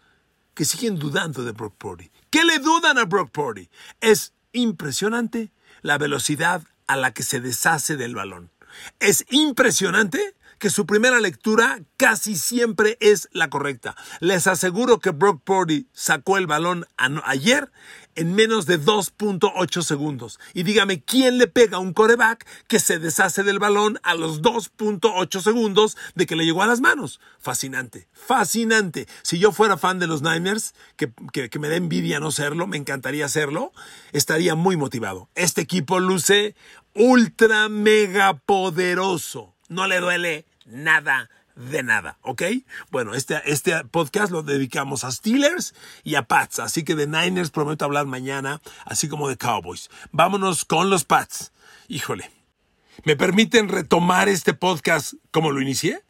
que 0.53 0.65
siguen 0.65 0.97
dudando 0.97 1.43
de 1.43 1.51
Brock 1.51 1.75
Purdy. 1.77 2.11
¿Qué 2.29 2.43
le 2.43 2.59
dudan 2.59 2.97
a 2.97 3.05
Brock 3.05 3.31
Purdy? 3.31 3.69
Es 3.99 4.33
impresionante 4.53 5.51
la 5.81 5.97
velocidad 5.97 6.63
a 6.87 6.95
la 6.95 7.13
que 7.13 7.23
se 7.23 7.39
deshace 7.39 7.95
del 7.95 8.15
balón. 8.15 8.51
Es 8.99 9.25
impresionante 9.29 10.35
que 10.61 10.69
su 10.69 10.85
primera 10.85 11.19
lectura 11.19 11.81
casi 11.97 12.35
siempre 12.35 12.95
es 12.99 13.29
la 13.31 13.49
correcta. 13.49 13.95
Les 14.19 14.45
aseguro 14.45 14.99
que 14.99 15.09
Brock 15.09 15.41
Purdy 15.43 15.87
sacó 15.91 16.37
el 16.37 16.45
balón 16.45 16.85
ayer 17.25 17.71
en 18.13 18.35
menos 18.35 18.67
de 18.67 18.79
2.8 18.79 19.81
segundos. 19.81 20.39
Y 20.53 20.61
dígame, 20.61 21.01
¿quién 21.01 21.39
le 21.39 21.47
pega 21.47 21.77
a 21.77 21.79
un 21.79 21.93
coreback 21.93 22.45
que 22.67 22.79
se 22.79 22.99
deshace 22.99 23.41
del 23.41 23.57
balón 23.57 23.99
a 24.03 24.13
los 24.13 24.43
2.8 24.43 25.41
segundos 25.41 25.97
de 26.13 26.27
que 26.27 26.35
le 26.35 26.45
llegó 26.45 26.61
a 26.61 26.67
las 26.67 26.79
manos? 26.79 27.19
Fascinante, 27.39 28.07
fascinante. 28.13 29.07
Si 29.23 29.39
yo 29.39 29.51
fuera 29.51 29.77
fan 29.77 29.97
de 29.97 30.05
los 30.05 30.21
Niners, 30.21 30.75
que, 30.95 31.11
que 31.31 31.59
me 31.59 31.69
da 31.69 31.75
envidia 31.75 32.19
no 32.19 32.29
serlo, 32.29 32.67
me 32.67 32.77
encantaría 32.77 33.25
hacerlo, 33.25 33.73
estaría 34.11 34.53
muy 34.53 34.77
motivado. 34.77 35.27
Este 35.33 35.61
equipo 35.61 35.99
luce 35.99 36.53
ultra 36.93 37.67
mega 37.67 38.35
poderoso. 38.35 39.55
No 39.67 39.87
le 39.87 39.99
duele 39.99 40.50
nada 40.65 41.29
de 41.55 41.83
nada, 41.83 42.17
¿ok? 42.21 42.43
Bueno, 42.91 43.13
este, 43.13 43.41
este 43.45 43.83
podcast 43.85 44.31
lo 44.31 44.43
dedicamos 44.43 45.03
a 45.03 45.11
Steelers 45.11 45.73
y 46.03 46.15
a 46.15 46.23
Pats, 46.23 46.59
así 46.59 46.83
que 46.83 46.95
de 46.95 47.07
Niners 47.07 47.51
prometo 47.51 47.85
hablar 47.85 48.05
mañana, 48.05 48.61
así 48.85 49.07
como 49.07 49.29
de 49.29 49.37
Cowboys. 49.37 49.89
Vámonos 50.11 50.65
con 50.65 50.89
los 50.89 51.03
Pats. 51.03 51.51
Híjole, 51.87 52.31
¿me 53.03 53.15
permiten 53.15 53.69
retomar 53.69 54.29
este 54.29 54.53
podcast 54.53 55.13
como 55.31 55.51
lo 55.51 55.61
inicié? 55.61 56.03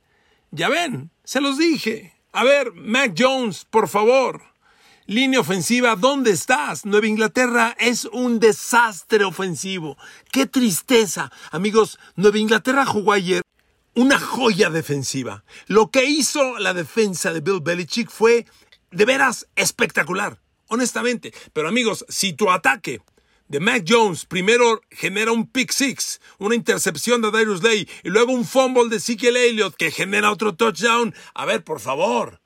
Ya 0.52 0.70
ven, 0.70 1.12
se 1.24 1.42
los 1.42 1.58
dije. 1.58 2.14
A 2.34 2.44
ver, 2.44 2.72
Mac 2.74 3.14
Jones, 3.18 3.66
por 3.66 3.88
favor. 3.88 4.42
Línea 5.08 5.42
ofensiva, 5.42 5.96
¿dónde 5.96 6.32
estás? 6.32 6.86
Nueva 6.86 7.08
Inglaterra 7.08 7.76
es 7.80 8.06
un 8.06 8.40
desastre 8.40 9.26
ofensivo. 9.26 9.98
¡Qué 10.32 10.46
tristeza! 10.46 11.32
Amigos, 11.52 12.00
Nueva 12.16 12.38
Inglaterra 12.38 12.86
jugó 12.86 13.12
ayer 13.12 13.42
una 13.94 14.20
joya 14.20 14.70
defensiva. 14.70 15.44
Lo 15.68 15.92
que 15.92 16.06
hizo 16.06 16.60
la 16.60 16.74
defensa 16.74 17.34
de 17.34 17.42
Bill 17.42 17.62
Belichick 17.62 18.10
fue 18.10 18.46
de 18.92 19.06
veras 19.06 19.48
espectacular, 19.56 20.40
honestamente. 20.68 21.34
Pero 21.54 21.68
amigos, 21.68 22.06
si 22.10 22.34
tu 22.34 22.50
ataque 22.50 23.02
de 23.48 23.60
Mac 23.60 23.84
Jones 23.86 24.26
primero 24.26 24.82
genera 24.90 25.32
un 25.34 25.46
pick 25.46 25.72
six, 25.72 26.22
una 26.38 26.56
intercepción 26.56 27.22
de 27.22 27.32
Darius 27.32 27.62
Lay 27.62 27.88
y 28.04 28.10
luego 28.10 28.32
un 28.32 28.46
fumble 28.46 28.90
de 28.90 28.96
Ezekiel 28.96 29.36
Elliott 29.36 29.76
que 29.76 29.92
genera 29.92 30.32
otro 30.32 30.56
touchdown, 30.56 31.14
a 31.34 31.46
ver, 31.46 31.64
por 31.64 31.80
favor. 31.80 32.42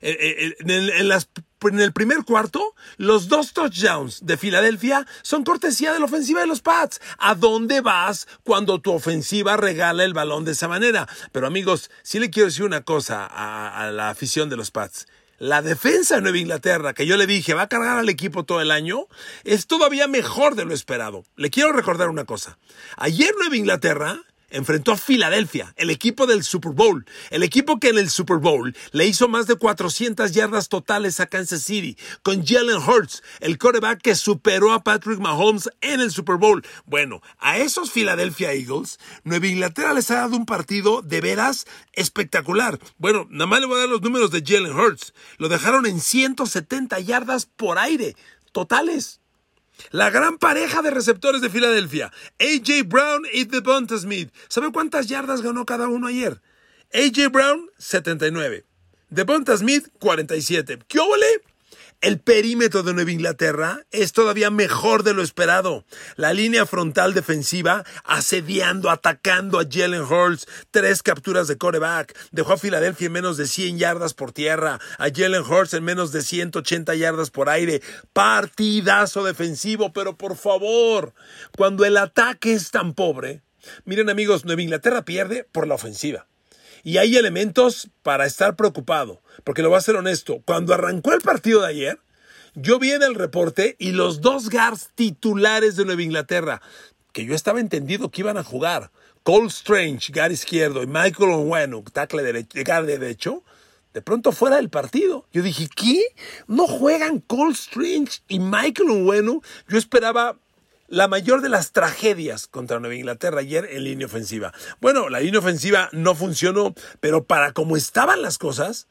Eh, 0.00 0.16
eh, 0.50 0.54
en, 0.60 1.08
las 1.08 1.28
en 1.70 1.80
el 1.80 1.92
primer 1.92 2.24
cuarto, 2.24 2.74
los 2.96 3.28
dos 3.28 3.52
touchdowns 3.52 4.24
de 4.26 4.36
Filadelfia 4.36 5.06
son 5.22 5.44
cortesía 5.44 5.92
de 5.92 5.98
la 5.98 6.06
ofensiva 6.06 6.40
de 6.40 6.46
los 6.46 6.60
Pats. 6.60 7.00
¿A 7.18 7.34
dónde 7.34 7.80
vas 7.80 8.26
cuando 8.42 8.80
tu 8.80 8.92
ofensiva 8.92 9.56
regala 9.56 10.04
el 10.04 10.14
balón 10.14 10.44
de 10.44 10.52
esa 10.52 10.68
manera? 10.68 11.08
Pero 11.32 11.46
amigos, 11.46 11.90
sí 12.02 12.18
le 12.18 12.30
quiero 12.30 12.48
decir 12.48 12.64
una 12.64 12.82
cosa 12.82 13.26
a, 13.26 13.86
a 13.86 13.90
la 13.90 14.10
afición 14.10 14.48
de 14.48 14.56
los 14.56 14.70
Pats. 14.70 15.06
La 15.38 15.60
defensa 15.60 16.14
de 16.14 16.22
Nueva 16.22 16.38
Inglaterra, 16.38 16.94
que 16.94 17.04
yo 17.04 17.16
le 17.16 17.26
dije 17.26 17.54
va 17.54 17.62
a 17.62 17.68
cargar 17.68 17.98
al 17.98 18.08
equipo 18.08 18.44
todo 18.44 18.60
el 18.60 18.70
año, 18.70 19.08
es 19.42 19.66
todavía 19.66 20.06
mejor 20.06 20.54
de 20.54 20.64
lo 20.64 20.72
esperado. 20.72 21.24
Le 21.34 21.50
quiero 21.50 21.72
recordar 21.72 22.08
una 22.08 22.24
cosa. 22.24 22.58
Ayer 22.96 23.34
Nueva 23.36 23.56
Inglaterra 23.56 24.22
enfrentó 24.52 24.92
a 24.92 24.96
Filadelfia, 24.96 25.72
el 25.76 25.90
equipo 25.90 26.26
del 26.26 26.44
Super 26.44 26.72
Bowl, 26.72 27.04
el 27.30 27.42
equipo 27.42 27.80
que 27.80 27.88
en 27.88 27.98
el 27.98 28.10
Super 28.10 28.36
Bowl 28.36 28.76
le 28.92 29.06
hizo 29.06 29.28
más 29.28 29.46
de 29.46 29.56
400 29.56 30.32
yardas 30.32 30.68
totales 30.68 31.20
a 31.20 31.26
Kansas 31.26 31.62
City, 31.62 31.96
con 32.22 32.46
Jalen 32.46 32.76
Hurts, 32.76 33.22
el 33.40 33.58
quarterback 33.58 34.00
que 34.00 34.14
superó 34.14 34.72
a 34.72 34.84
Patrick 34.84 35.18
Mahomes 35.18 35.70
en 35.80 36.00
el 36.00 36.10
Super 36.10 36.36
Bowl. 36.36 36.64
Bueno, 36.84 37.22
a 37.38 37.58
esos 37.58 37.90
Philadelphia 37.90 38.52
Eagles, 38.52 38.98
Nueva 39.24 39.46
Inglaterra 39.46 39.94
les 39.94 40.10
ha 40.10 40.16
dado 40.16 40.36
un 40.36 40.46
partido 40.46 41.02
de 41.02 41.20
veras 41.20 41.66
espectacular. 41.94 42.78
Bueno, 42.98 43.26
nada 43.30 43.46
más 43.46 43.60
le 43.60 43.66
voy 43.66 43.76
a 43.76 43.80
dar 43.80 43.88
los 43.88 44.02
números 44.02 44.30
de 44.30 44.42
Jalen 44.46 44.78
Hurts. 44.78 45.14
Lo 45.38 45.48
dejaron 45.48 45.86
en 45.86 46.00
170 46.00 47.00
yardas 47.00 47.46
por 47.46 47.78
aire, 47.78 48.16
totales. 48.52 49.21
La 49.90 50.10
gran 50.10 50.38
pareja 50.38 50.82
de 50.82 50.90
receptores 50.90 51.40
de 51.40 51.50
Filadelfia, 51.50 52.12
AJ 52.38 52.86
Brown 52.86 53.22
y 53.32 53.44
Devonta 53.44 53.96
Smith. 53.98 54.32
¿Saben 54.48 54.72
cuántas 54.72 55.06
yardas 55.06 55.42
ganó 55.42 55.66
cada 55.66 55.88
uno 55.88 56.06
ayer? 56.06 56.40
AJ 56.94 57.30
Brown, 57.30 57.70
79. 57.78 58.64
Devonta 59.10 59.56
Smith, 59.56 59.88
47. 59.98 60.78
¿Qué 60.88 60.98
óvole? 60.98 61.26
El 62.02 62.18
perímetro 62.18 62.82
de 62.82 62.94
Nueva 62.94 63.12
Inglaterra 63.12 63.86
es 63.92 64.10
todavía 64.10 64.50
mejor 64.50 65.04
de 65.04 65.14
lo 65.14 65.22
esperado. 65.22 65.84
La 66.16 66.32
línea 66.32 66.66
frontal 66.66 67.14
defensiva 67.14 67.84
asediando, 68.02 68.90
atacando 68.90 69.60
a 69.60 69.66
Jalen 69.70 70.02
Hurts. 70.02 70.48
Tres 70.72 71.04
capturas 71.04 71.46
de 71.46 71.58
coreback. 71.58 72.18
Dejó 72.32 72.54
a 72.54 72.58
Filadelfia 72.58 73.06
en 73.06 73.12
menos 73.12 73.36
de 73.36 73.46
100 73.46 73.78
yardas 73.78 74.14
por 74.14 74.32
tierra. 74.32 74.80
A 74.98 75.10
Jalen 75.14 75.44
Hurts 75.44 75.74
en 75.74 75.84
menos 75.84 76.10
de 76.10 76.22
180 76.22 76.92
yardas 76.96 77.30
por 77.30 77.48
aire. 77.48 77.82
Partidazo 78.12 79.22
defensivo, 79.22 79.92
pero 79.92 80.16
por 80.16 80.36
favor, 80.36 81.14
cuando 81.56 81.84
el 81.84 81.96
ataque 81.96 82.52
es 82.52 82.72
tan 82.72 82.94
pobre. 82.94 83.42
Miren 83.84 84.10
amigos, 84.10 84.44
Nueva 84.44 84.62
Inglaterra 84.62 85.04
pierde 85.04 85.46
por 85.52 85.68
la 85.68 85.76
ofensiva. 85.76 86.26
Y 86.82 86.98
hay 86.98 87.16
elementos 87.16 87.88
para 88.02 88.26
estar 88.26 88.56
preocupado, 88.56 89.22
porque 89.44 89.62
lo 89.62 89.68
voy 89.68 89.78
a 89.78 89.82
ser 89.82 89.96
honesto. 89.96 90.42
Cuando 90.44 90.74
arrancó 90.74 91.12
el 91.12 91.20
partido 91.20 91.62
de 91.62 91.68
ayer, 91.68 91.98
yo 92.54 92.78
vi 92.78 92.92
en 92.92 93.02
el 93.02 93.14
reporte 93.14 93.76
y 93.78 93.92
los 93.92 94.20
dos 94.20 94.50
guards 94.50 94.90
titulares 94.94 95.76
de 95.76 95.84
Nueva 95.84 96.02
Inglaterra, 96.02 96.60
que 97.12 97.24
yo 97.24 97.34
estaba 97.34 97.60
entendido 97.60 98.10
que 98.10 98.22
iban 98.22 98.36
a 98.36 98.44
jugar, 98.44 98.90
Cole 99.22 99.46
Strange, 99.46 100.12
guard 100.12 100.32
izquierdo, 100.32 100.82
y 100.82 100.86
Michael 100.86 101.30
Onwenu, 101.30 101.82
tackle 101.84 102.22
derecho, 102.22 102.58
guard 102.64 102.86
derecho, 102.86 103.42
de 103.94 104.02
pronto 104.02 104.32
fuera 104.32 104.56
del 104.56 104.70
partido. 104.70 105.26
Yo 105.32 105.42
dije, 105.42 105.68
¿qué? 105.74 106.02
¿No 106.46 106.66
juegan 106.66 107.20
Cole 107.20 107.52
Strange 107.52 108.20
y 108.26 108.38
Michael 108.38 108.90
Onwenu? 108.90 109.42
Yo 109.68 109.78
esperaba 109.78 110.38
la 110.92 111.08
mayor 111.08 111.40
de 111.40 111.48
las 111.48 111.72
tragedias 111.72 112.46
contra 112.46 112.78
Nueva 112.78 112.94
Inglaterra 112.94 113.40
ayer 113.40 113.66
en 113.70 113.84
línea 113.84 114.06
ofensiva. 114.06 114.52
Bueno, 114.78 115.08
la 115.08 115.20
línea 115.20 115.40
ofensiva 115.40 115.88
no 115.92 116.14
funcionó, 116.14 116.74
pero 117.00 117.24
para 117.24 117.52
como 117.52 117.78
estaban 117.78 118.20
las 118.20 118.36
cosas, 118.36 118.88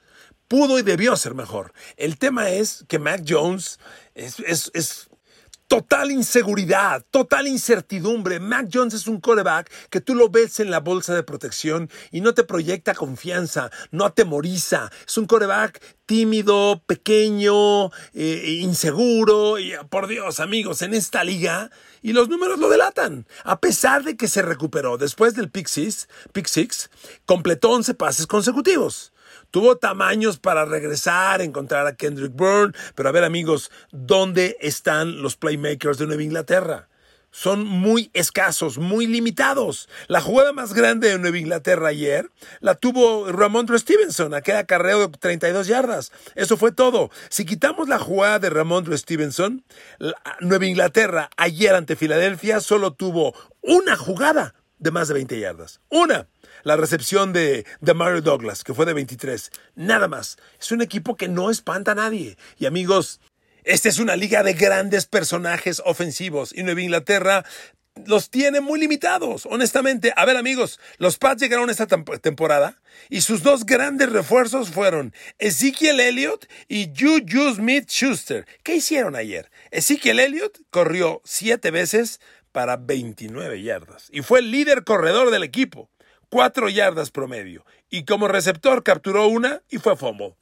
pudo 0.47 0.79
y 0.79 0.81
debió 0.81 1.15
ser 1.15 1.35
mejor. 1.35 1.73
El 1.97 2.17
tema 2.17 2.49
es 2.49 2.85
que 2.87 2.97
Mac 2.97 3.23
Jones 3.27 3.79
es, 4.15 4.39
es 4.73 5.10
Total 5.71 6.11
inseguridad, 6.11 7.05
total 7.11 7.47
incertidumbre. 7.47 8.41
Mac 8.41 8.67
Jones 8.69 8.93
es 8.93 9.07
un 9.07 9.21
coreback 9.21 9.71
que 9.89 10.01
tú 10.01 10.15
lo 10.15 10.27
ves 10.27 10.59
en 10.59 10.69
la 10.69 10.81
bolsa 10.81 11.15
de 11.15 11.23
protección 11.23 11.89
y 12.11 12.19
no 12.19 12.33
te 12.33 12.43
proyecta 12.43 12.93
confianza, 12.93 13.71
no 13.89 14.03
atemoriza. 14.03 14.91
Es 15.07 15.17
un 15.17 15.27
coreback 15.27 15.81
tímido, 16.05 16.83
pequeño, 16.85 17.85
eh, 18.13 18.59
inseguro. 18.59 19.59
Y 19.59 19.71
por 19.89 20.07
Dios, 20.07 20.41
amigos, 20.41 20.81
en 20.81 20.93
esta 20.93 21.23
liga, 21.23 21.71
y 22.01 22.11
los 22.11 22.27
números 22.27 22.59
lo 22.59 22.67
delatan. 22.67 23.25
A 23.45 23.61
pesar 23.61 24.03
de 24.03 24.17
que 24.17 24.27
se 24.27 24.41
recuperó 24.41 24.97
después 24.97 25.35
del 25.35 25.49
pick 25.49 25.67
six, 25.67 26.09
pick 26.33 26.47
six 26.47 26.89
completó 27.25 27.69
11 27.69 27.93
pases 27.93 28.27
consecutivos. 28.27 29.10
Tuvo 29.51 29.75
tamaños 29.75 30.39
para 30.39 30.63
regresar, 30.63 31.41
encontrar 31.41 31.85
a 31.85 31.95
Kendrick 31.95 32.33
Byrne, 32.33 32.73
pero 32.95 33.09
a 33.09 33.11
ver 33.11 33.25
amigos, 33.25 33.69
¿dónde 33.91 34.55
están 34.61 35.21
los 35.21 35.35
playmakers 35.35 35.97
de 35.97 36.07
Nueva 36.07 36.23
Inglaterra? 36.23 36.87
Son 37.31 37.65
muy 37.65 38.11
escasos, 38.13 38.77
muy 38.77 39.07
limitados. 39.07 39.89
La 40.07 40.21
jugada 40.21 40.53
más 40.53 40.73
grande 40.73 41.09
de 41.09 41.19
Nueva 41.19 41.37
Inglaterra 41.37 41.89
ayer 41.89 42.29
la 42.61 42.75
tuvo 42.75 43.29
Ramondre 43.29 43.77
Stevenson, 43.77 44.33
aquel 44.33 44.55
acarreo 44.55 45.07
de 45.07 45.17
32 45.17 45.67
yardas. 45.67 46.13
Eso 46.35 46.55
fue 46.55 46.71
todo. 46.71 47.09
Si 47.29 47.43
quitamos 47.45 47.89
la 47.89 47.99
jugada 47.99 48.39
de 48.39 48.49
Ramondre 48.49 48.97
Stevenson, 48.97 49.65
Nueva 50.39 50.65
Inglaterra 50.65 51.29
ayer 51.35 51.75
ante 51.75 51.97
Filadelfia 51.97 52.61
solo 52.61 52.93
tuvo 52.93 53.33
una 53.61 53.97
jugada 53.97 54.55
de 54.81 54.91
más 54.91 55.07
de 55.07 55.13
20 55.13 55.39
yardas. 55.39 55.79
Una 55.89 56.27
la 56.63 56.75
recepción 56.75 57.31
de, 57.31 57.65
de 57.79 57.93
Mario 57.93 58.21
Douglas, 58.21 58.63
que 58.63 58.73
fue 58.73 58.85
de 58.85 58.93
23. 58.93 59.51
Nada 59.75 60.07
más. 60.07 60.37
Es 60.59 60.71
un 60.71 60.81
equipo 60.81 61.15
que 61.15 61.29
no 61.29 61.49
espanta 61.49 61.93
a 61.93 61.95
nadie. 61.95 62.37
Y 62.57 62.65
amigos, 62.65 63.21
esta 63.63 63.89
es 63.89 63.99
una 63.99 64.15
liga 64.15 64.43
de 64.43 64.53
grandes 64.53 65.05
personajes 65.05 65.81
ofensivos 65.85 66.51
y 66.53 66.63
Nueva 66.63 66.81
Inglaterra 66.81 67.45
los 68.05 68.29
tiene 68.29 68.61
muy 68.61 68.79
limitados, 68.79 69.45
honestamente. 69.45 70.13
A 70.15 70.25
ver, 70.25 70.37
amigos, 70.37 70.79
los 70.97 71.17
Pats 71.17 71.41
llegaron 71.41 71.69
esta 71.69 71.87
temporada 71.87 72.81
y 73.09 73.21
sus 73.21 73.43
dos 73.43 73.65
grandes 73.65 74.11
refuerzos 74.11 74.69
fueron 74.69 75.13
Ezekiel 75.39 75.99
Elliott 75.99 76.47
y 76.67 76.91
Juju 76.97 77.55
Smith 77.55 77.89
Schuster. 77.89 78.47
¿Qué 78.63 78.77
hicieron 78.77 79.15
ayer? 79.15 79.51
Ezekiel 79.71 80.19
Elliott 80.19 80.59
corrió 80.69 81.21
siete 81.25 81.69
veces 81.69 82.19
para 82.51 82.77
29 82.77 83.61
yardas 83.61 84.07
y 84.11 84.21
fue 84.21 84.39
el 84.39 84.51
líder 84.51 84.83
corredor 84.83 85.31
del 85.31 85.43
equipo 85.43 85.89
cuatro 86.31 86.69
yardas 86.69 87.11
promedio. 87.11 87.63
Y 87.89 88.05
como 88.05 88.27
receptor 88.27 88.83
capturó 88.83 89.27
una 89.27 89.61
y 89.69 89.77
fue 89.77 89.95
fumble. 89.95 90.33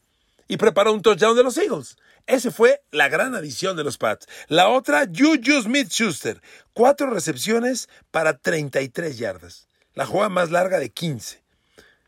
Y 0.48 0.58
preparó 0.58 0.94
un 0.94 1.02
touchdown 1.02 1.36
de 1.36 1.44
los 1.44 1.58
Eagles. 1.58 1.98
Esa 2.28 2.52
fue 2.52 2.82
la 2.92 3.10
gran 3.10 3.36
adición 3.36 3.76
de 3.76 3.84
los 3.84 3.98
Pats. 3.98 4.28
La 4.48 4.70
otra, 4.70 5.06
Juju 5.06 5.64
Smith-Schuster. 5.64 6.42
Cuatro 6.74 7.10
recepciones 7.10 7.90
para 8.12 8.38
33 8.38 9.18
yardas. 9.18 9.68
La 9.96 10.06
jugada 10.06 10.30
más 10.30 10.52
larga 10.52 10.80
de 10.80 10.92
15. 10.92 11.44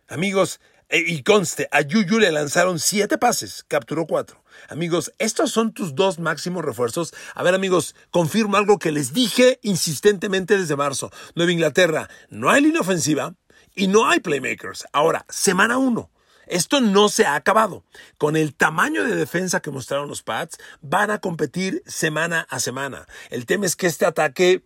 Amigos, 0.08 0.60
e, 0.90 1.00
y 1.00 1.24
conste, 1.24 1.68
a 1.72 1.82
Juju 1.84 2.20
le 2.20 2.32
lanzaron 2.32 2.80
siete 2.80 3.18
pases, 3.18 3.64
capturó 3.68 4.06
cuatro. 4.06 4.41
Amigos, 4.70 5.14
estos 5.18 5.52
son 5.52 5.74
tus 5.74 5.96
dos 5.96 6.20
máximos 6.20 6.64
refuerzos. 6.64 7.14
A 7.36 7.44
ver, 7.44 7.56
amigos, 7.56 7.96
confirmo 8.10 8.58
algo 8.58 8.80
que 8.80 8.92
les 8.92 9.14
dije 9.14 9.60
insistentemente 9.64 10.58
desde 10.58 10.76
marzo. 10.76 11.12
Nueva 11.36 11.52
Inglaterra, 11.52 12.10
no 12.30 12.50
hay 12.50 12.62
línea 12.62 12.82
ofensiva, 12.82 13.36
y 13.76 13.88
no 13.88 14.10
hay 14.10 14.20
playmakers. 14.20 14.86
Ahora, 14.92 15.26
semana 15.30 15.78
uno. 15.78 16.12
Esto 16.48 16.82
no 16.82 17.08
se 17.08 17.26
ha 17.26 17.36
acabado. 17.36 17.86
Con 18.18 18.36
el 18.36 18.54
tamaño 18.54 19.06
de 19.06 19.16
defensa 19.16 19.62
que 19.62 19.72
mostraron 19.72 20.10
los 20.10 20.24
Pats, 20.24 20.58
van 20.82 21.12
a 21.12 21.20
competir 21.20 21.82
semana 21.86 22.46
a 22.50 22.60
semana. 22.60 23.08
El 23.30 23.46
tema 23.46 23.66
es 23.66 23.76
que 23.76 23.88
este 23.88 24.06
ataque 24.06 24.66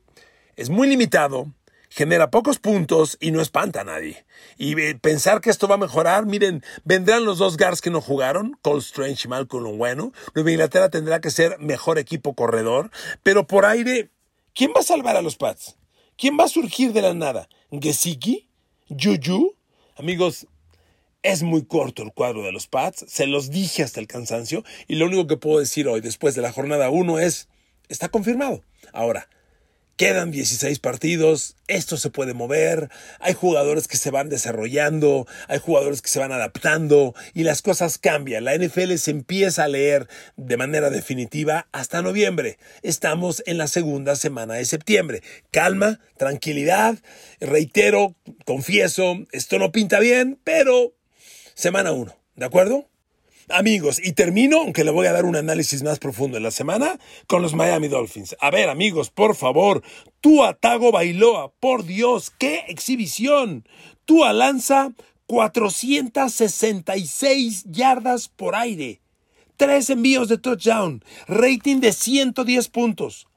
es 0.56 0.70
muy 0.70 0.88
limitado, 0.88 1.54
genera 1.96 2.30
pocos 2.30 2.60
puntos 2.60 3.18
y 3.22 3.32
no 3.32 3.42
espanta 3.42 3.82
a 3.82 3.84
nadie. 3.86 4.26
Y 4.58 4.78
eh, 4.80 4.96
pensar 4.96 5.40
que 5.40 5.50
esto 5.50 5.70
va 5.70 5.76
a 5.76 5.78
mejorar, 5.78 6.26
miren, 6.26 6.62
vendrán 6.84 7.24
los 7.24 7.38
dos 7.38 7.56
guards 7.56 7.80
que 7.80 7.90
no 7.90 8.02
jugaron, 8.02 8.60
Cole 8.62 8.80
Strange 8.80 9.22
y 9.26 9.30
Malcolm 9.30 9.78
Bueno. 9.78 10.12
Nueva 10.34 10.52
Inglaterra 10.52 10.90
tendrá 10.90 11.22
que 11.22 11.32
ser 11.32 11.58
mejor 11.60 11.98
equipo 11.98 12.36
corredor, 12.36 12.92
pero 13.24 13.48
por 13.48 13.66
aire, 13.66 14.10
¿quién 14.54 14.74
va 14.76 14.82
a 14.82 14.84
salvar 14.84 15.16
a 15.16 15.22
los 15.22 15.38
Pats? 15.38 15.78
¿Quién 16.18 16.38
va 16.38 16.44
a 16.44 16.50
surgir 16.50 16.92
de 16.92 17.02
la 17.02 17.14
nada? 17.14 17.48
¿Gesicki? 17.72 18.50
Juju, 18.90 19.56
amigos, 19.96 20.48
es 21.24 21.44
muy 21.44 21.66
corto 21.66 22.04
el 22.04 22.12
cuadro 22.12 22.44
de 22.44 22.52
los 22.52 22.68
Pats, 22.68 23.06
se 23.08 23.26
los 23.26 23.50
dije 23.52 23.84
hasta 23.84 24.02
el 24.02 24.08
cansancio 24.08 24.66
y 24.88 24.96
lo 24.96 25.06
único 25.06 25.28
que 25.28 25.38
puedo 25.38 25.60
decir 25.60 25.88
hoy 25.88 26.02
después 26.02 26.36
de 26.36 26.42
la 26.42 26.52
jornada 26.52 26.90
1 26.90 27.20
es, 27.20 27.48
está 27.88 28.10
confirmado. 28.10 28.64
Ahora, 28.92 29.30
Quedan 29.98 30.30
16 30.30 30.80
partidos, 30.80 31.56
esto 31.68 31.96
se 31.96 32.10
puede 32.10 32.34
mover, 32.34 32.90
hay 33.22 33.34
jugadores 33.34 33.88
que 33.88 33.96
se 33.96 34.12
van 34.12 34.28
desarrollando, 34.28 35.26
hay 35.48 35.60
jugadores 35.60 36.02
que 36.02 36.10
se 36.10 36.20
van 36.20 36.34
adaptando 36.34 37.16
y 37.34 37.44
las 37.44 37.62
cosas 37.62 37.98
cambian. 37.98 38.44
La 38.44 38.58
NFL 38.58 38.96
se 38.96 39.12
empieza 39.12 39.64
a 39.64 39.70
leer 39.70 40.10
de 40.36 40.58
manera 40.58 40.90
definitiva 40.90 41.70
hasta 41.72 42.02
noviembre. 42.02 42.60
Estamos 42.82 43.42
en 43.46 43.58
la 43.58 43.68
segunda 43.68 44.18
semana 44.18 44.56
de 44.56 44.66
septiembre. 44.66 45.24
Calma, 45.50 46.02
tranquilidad, 46.18 46.98
reitero, 47.40 48.16
confieso, 48.44 49.20
esto 49.32 49.60
no 49.60 49.72
pinta 49.72 50.00
bien, 50.00 50.38
pero 50.44 50.94
semana 51.54 51.94
1, 51.94 52.14
¿de 52.36 52.46
acuerdo? 52.46 52.90
Amigos, 53.50 54.02
y 54.04 54.14
termino, 54.14 54.62
aunque 54.62 54.84
le 54.84 54.90
voy 54.90 55.06
a 55.06 55.12
dar 55.12 55.26
un 55.26 55.36
análisis 55.36 55.84
más 55.84 56.00
profundo 56.00 56.38
en 56.38 56.44
la 56.44 56.50
semana, 56.50 56.98
con 57.28 57.44
los 57.44 57.54
Miami 57.54 57.88
Dolphins. 57.88 58.36
A 58.40 58.50
ver, 58.50 58.70
amigos, 58.70 59.12
por 59.12 59.36
favor, 59.36 59.84
tú 60.20 60.42
Tago 60.60 60.92
Bailoa, 60.92 61.54
por 61.60 61.86
Dios, 61.86 62.34
qué 62.40 62.64
exhibición. 62.68 63.68
Tú 64.06 64.26
lanza 64.26 64.94
466 65.28 67.66
yardas 67.66 68.30
por 68.30 68.56
aire, 68.56 69.00
tres 69.58 69.92
envíos 69.92 70.28
de 70.28 70.40
touchdown, 70.40 71.04
rating 71.28 71.82
de 71.82 71.94
110 71.94 72.68
puntos. 72.70 73.28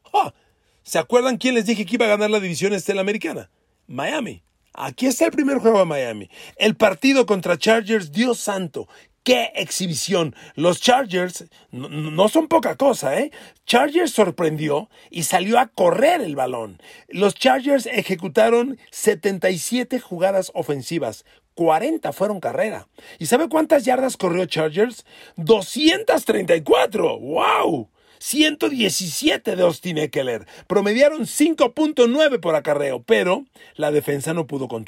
¿Se 0.84 0.98
acuerdan 0.98 1.36
quién 1.36 1.54
les 1.54 1.66
dije 1.66 1.84
que 1.84 1.96
iba 1.96 2.06
a 2.06 2.08
ganar 2.08 2.30
la 2.30 2.40
división 2.40 2.72
estela 2.72 3.02
americana? 3.02 3.50
Miami. 3.86 4.42
Aquí 4.72 5.04
está 5.06 5.26
el 5.26 5.32
primer 5.32 5.58
juego 5.58 5.80
de 5.80 5.84
Miami. 5.84 6.30
El 6.56 6.76
partido 6.76 7.26
contra 7.26 7.58
Chargers, 7.58 8.10
Dios 8.12 8.38
santo, 8.38 8.88
¡Qué 9.28 9.52
exhibición! 9.56 10.34
Los 10.54 10.80
Chargers 10.80 11.44
no, 11.70 12.30
son 12.30 12.48
poca 12.48 12.76
cosa, 12.76 13.20
¿eh? 13.20 13.30
Chargers 13.66 14.10
sorprendió 14.10 14.88
y 15.10 15.24
salió 15.24 15.58
a 15.58 15.66
correr 15.66 16.22
el 16.22 16.34
balón. 16.34 16.80
Los 17.08 17.34
Chargers 17.34 17.84
ejecutaron 17.84 18.78
77 18.90 20.00
jugadas 20.00 20.50
ofensivas. 20.54 21.26
40 21.56 22.10
fueron 22.14 22.40
carrera. 22.40 22.88
¿Y 23.18 23.26
sabe 23.26 23.50
cuántas 23.50 23.84
yardas 23.84 24.16
corrió 24.16 24.46
Chargers? 24.46 25.04
234. 25.36 27.18
¡Wow! 27.18 27.90
117 28.20 29.56
de 29.56 29.62
Austin 29.62 29.98
Eckler. 29.98 30.46
Promediaron 30.66 31.26
5.9 31.26 32.40
por 32.40 32.54
acarreo, 32.54 33.02
pero 33.02 33.44
la 33.74 33.90
defensa 33.90 34.32
no 34.32 34.46
pudo 34.46 34.68
con 34.68 34.86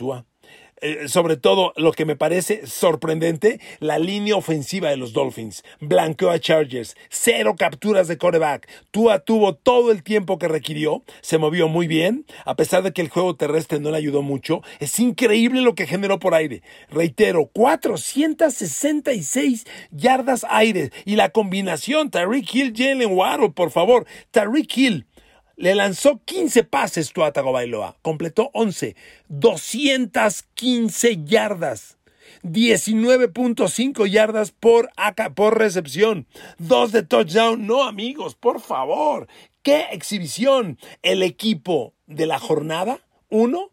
eh, 0.81 1.09
sobre 1.09 1.37
todo 1.37 1.73
lo 1.77 1.93
que 1.93 2.05
me 2.05 2.17
parece 2.17 2.67
sorprendente, 2.67 3.61
la 3.81 3.99
línea 3.99 4.37
ofensiva 4.37 4.91
de 4.91 4.97
los 4.97 5.13
Dolphins. 5.13 5.63
Blanqueó 5.81 6.31
a 6.31 6.39
Chargers, 6.39 6.97
cero 7.09 7.55
capturas 7.59 8.09
de 8.09 8.19
coreback. 8.19 8.69
Tua 8.91 9.21
tuvo 9.21 9.55
todo 9.55 9.93
el 9.93 10.03
tiempo 10.03 10.39
que 10.39 10.49
requirió, 10.49 11.03
se 11.21 11.39
movió 11.39 11.69
muy 11.69 11.87
bien, 11.87 12.27
a 12.45 12.57
pesar 12.57 12.83
de 12.83 12.93
que 12.93 13.03
el 13.03 13.09
juego 13.09 13.37
terrestre 13.37 13.81
no 13.81 13.91
le 13.91 13.99
ayudó 13.99 14.23
mucho. 14.23 14.63
Es 14.79 14.99
increíble 14.99 15.61
lo 15.61 15.75
que 15.75 15.87
generó 15.87 16.19
por 16.19 16.35
aire. 16.35 16.63
Reitero, 16.91 17.47
466 17.47 19.67
yardas 19.91 20.47
aire 20.49 20.91
y 21.05 21.17
la 21.17 21.31
combinación 21.31 22.11
Tariq 22.11 22.55
Hill, 22.55 22.75
Jalen 22.77 23.13
Waddle, 23.13 23.51
por 23.51 23.71
favor. 23.71 24.07
Tariq 24.31 24.77
Hill 24.77 25.07
le 25.61 25.75
lanzó 25.75 26.23
15 26.25 26.65
pases 26.65 27.13
Tua 27.13 27.33
Tagovailoa, 27.33 27.99
completó 28.01 28.51
11, 28.55 28.97
215 29.29 31.25
yardas. 31.25 31.99
19.5 32.43 34.07
yardas 34.09 34.53
por, 34.53 34.91
por 35.35 35.59
recepción. 35.59 36.27
Dos 36.57 36.93
de 36.93 37.03
touchdown. 37.03 37.67
No, 37.67 37.83
amigos, 37.83 38.35
por 38.37 38.63
favor. 38.63 39.29
¡Qué 39.63 39.89
exhibición! 39.93 40.79
El 41.03 41.23
equipo 41.23 41.93
de 42.07 42.25
la 42.25 42.39
jornada, 42.39 43.01
uno, 43.29 43.71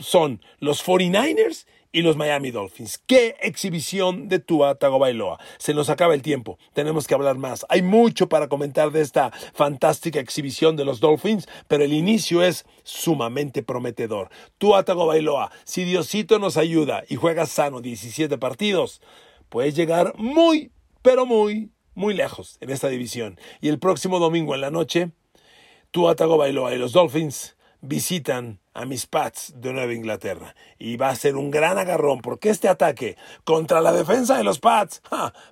son 0.00 0.42
los 0.58 0.84
49ers 0.84 1.66
y 1.92 2.02
los 2.02 2.16
Miami 2.16 2.50
Dolphins. 2.50 2.98
¡Qué 3.06 3.36
exhibición 3.40 4.28
de 4.28 4.38
Tua 4.38 4.76
Tagovailoa! 4.76 5.38
Se 5.58 5.74
nos 5.74 5.90
acaba 5.90 6.14
el 6.14 6.22
tiempo, 6.22 6.58
tenemos 6.72 7.06
que 7.06 7.14
hablar 7.14 7.36
más. 7.36 7.66
Hay 7.68 7.82
mucho 7.82 8.28
para 8.28 8.48
comentar 8.48 8.90
de 8.92 9.00
esta 9.00 9.30
fantástica 9.54 10.20
exhibición 10.20 10.76
de 10.76 10.84
los 10.84 11.00
Dolphins, 11.00 11.48
pero 11.68 11.84
el 11.84 11.92
inicio 11.92 12.42
es 12.42 12.64
sumamente 12.82 13.62
prometedor. 13.62 14.30
Tua 14.58 14.84
Tagovailoa, 14.84 15.50
si 15.64 15.84
Diosito 15.84 16.38
nos 16.38 16.56
ayuda 16.56 17.04
y 17.08 17.16
juega 17.16 17.46
sano 17.46 17.80
17 17.80 18.38
partidos, 18.38 19.00
puedes 19.48 19.74
llegar 19.74 20.14
muy, 20.16 20.70
pero 21.02 21.26
muy, 21.26 21.70
muy 21.94 22.14
lejos 22.14 22.56
en 22.60 22.70
esta 22.70 22.88
división. 22.88 23.38
Y 23.60 23.68
el 23.68 23.78
próximo 23.78 24.18
domingo 24.18 24.54
en 24.54 24.60
la 24.60 24.70
noche, 24.70 25.10
Tua 25.90 26.14
Tagovailoa 26.14 26.74
y 26.74 26.78
los 26.78 26.92
Dolphins 26.92 27.56
visitan 27.80 28.60
a 28.74 28.84
mis 28.84 29.06
Pats 29.06 29.54
de 29.56 29.72
Nueva 29.72 29.92
Inglaterra. 29.92 30.54
Y 30.78 30.96
va 30.96 31.10
a 31.10 31.16
ser 31.16 31.36
un 31.36 31.50
gran 31.50 31.78
agarrón 31.78 32.20
porque 32.20 32.50
este 32.50 32.68
ataque 32.68 33.16
contra 33.44 33.80
la 33.80 33.92
defensa 33.92 34.36
de 34.36 34.44
los 34.44 34.58
Pats, 34.58 35.02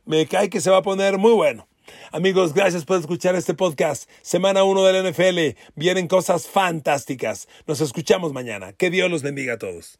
me 0.04 0.26
cae 0.26 0.50
que 0.50 0.60
se 0.60 0.70
va 0.70 0.78
a 0.78 0.82
poner 0.82 1.18
muy 1.18 1.32
bueno. 1.32 1.68
Amigos, 2.12 2.54
gracias 2.54 2.84
por 2.84 2.98
escuchar 2.98 3.34
este 3.34 3.54
podcast. 3.54 4.08
Semana 4.22 4.64
1 4.64 4.84
del 4.84 5.10
NFL. 5.10 5.58
Vienen 5.74 6.06
cosas 6.06 6.46
fantásticas. 6.46 7.48
Nos 7.66 7.80
escuchamos 7.80 8.32
mañana. 8.32 8.72
Que 8.72 8.90
Dios 8.90 9.10
los 9.10 9.22
bendiga 9.22 9.54
a 9.54 9.58
todos. 9.58 9.98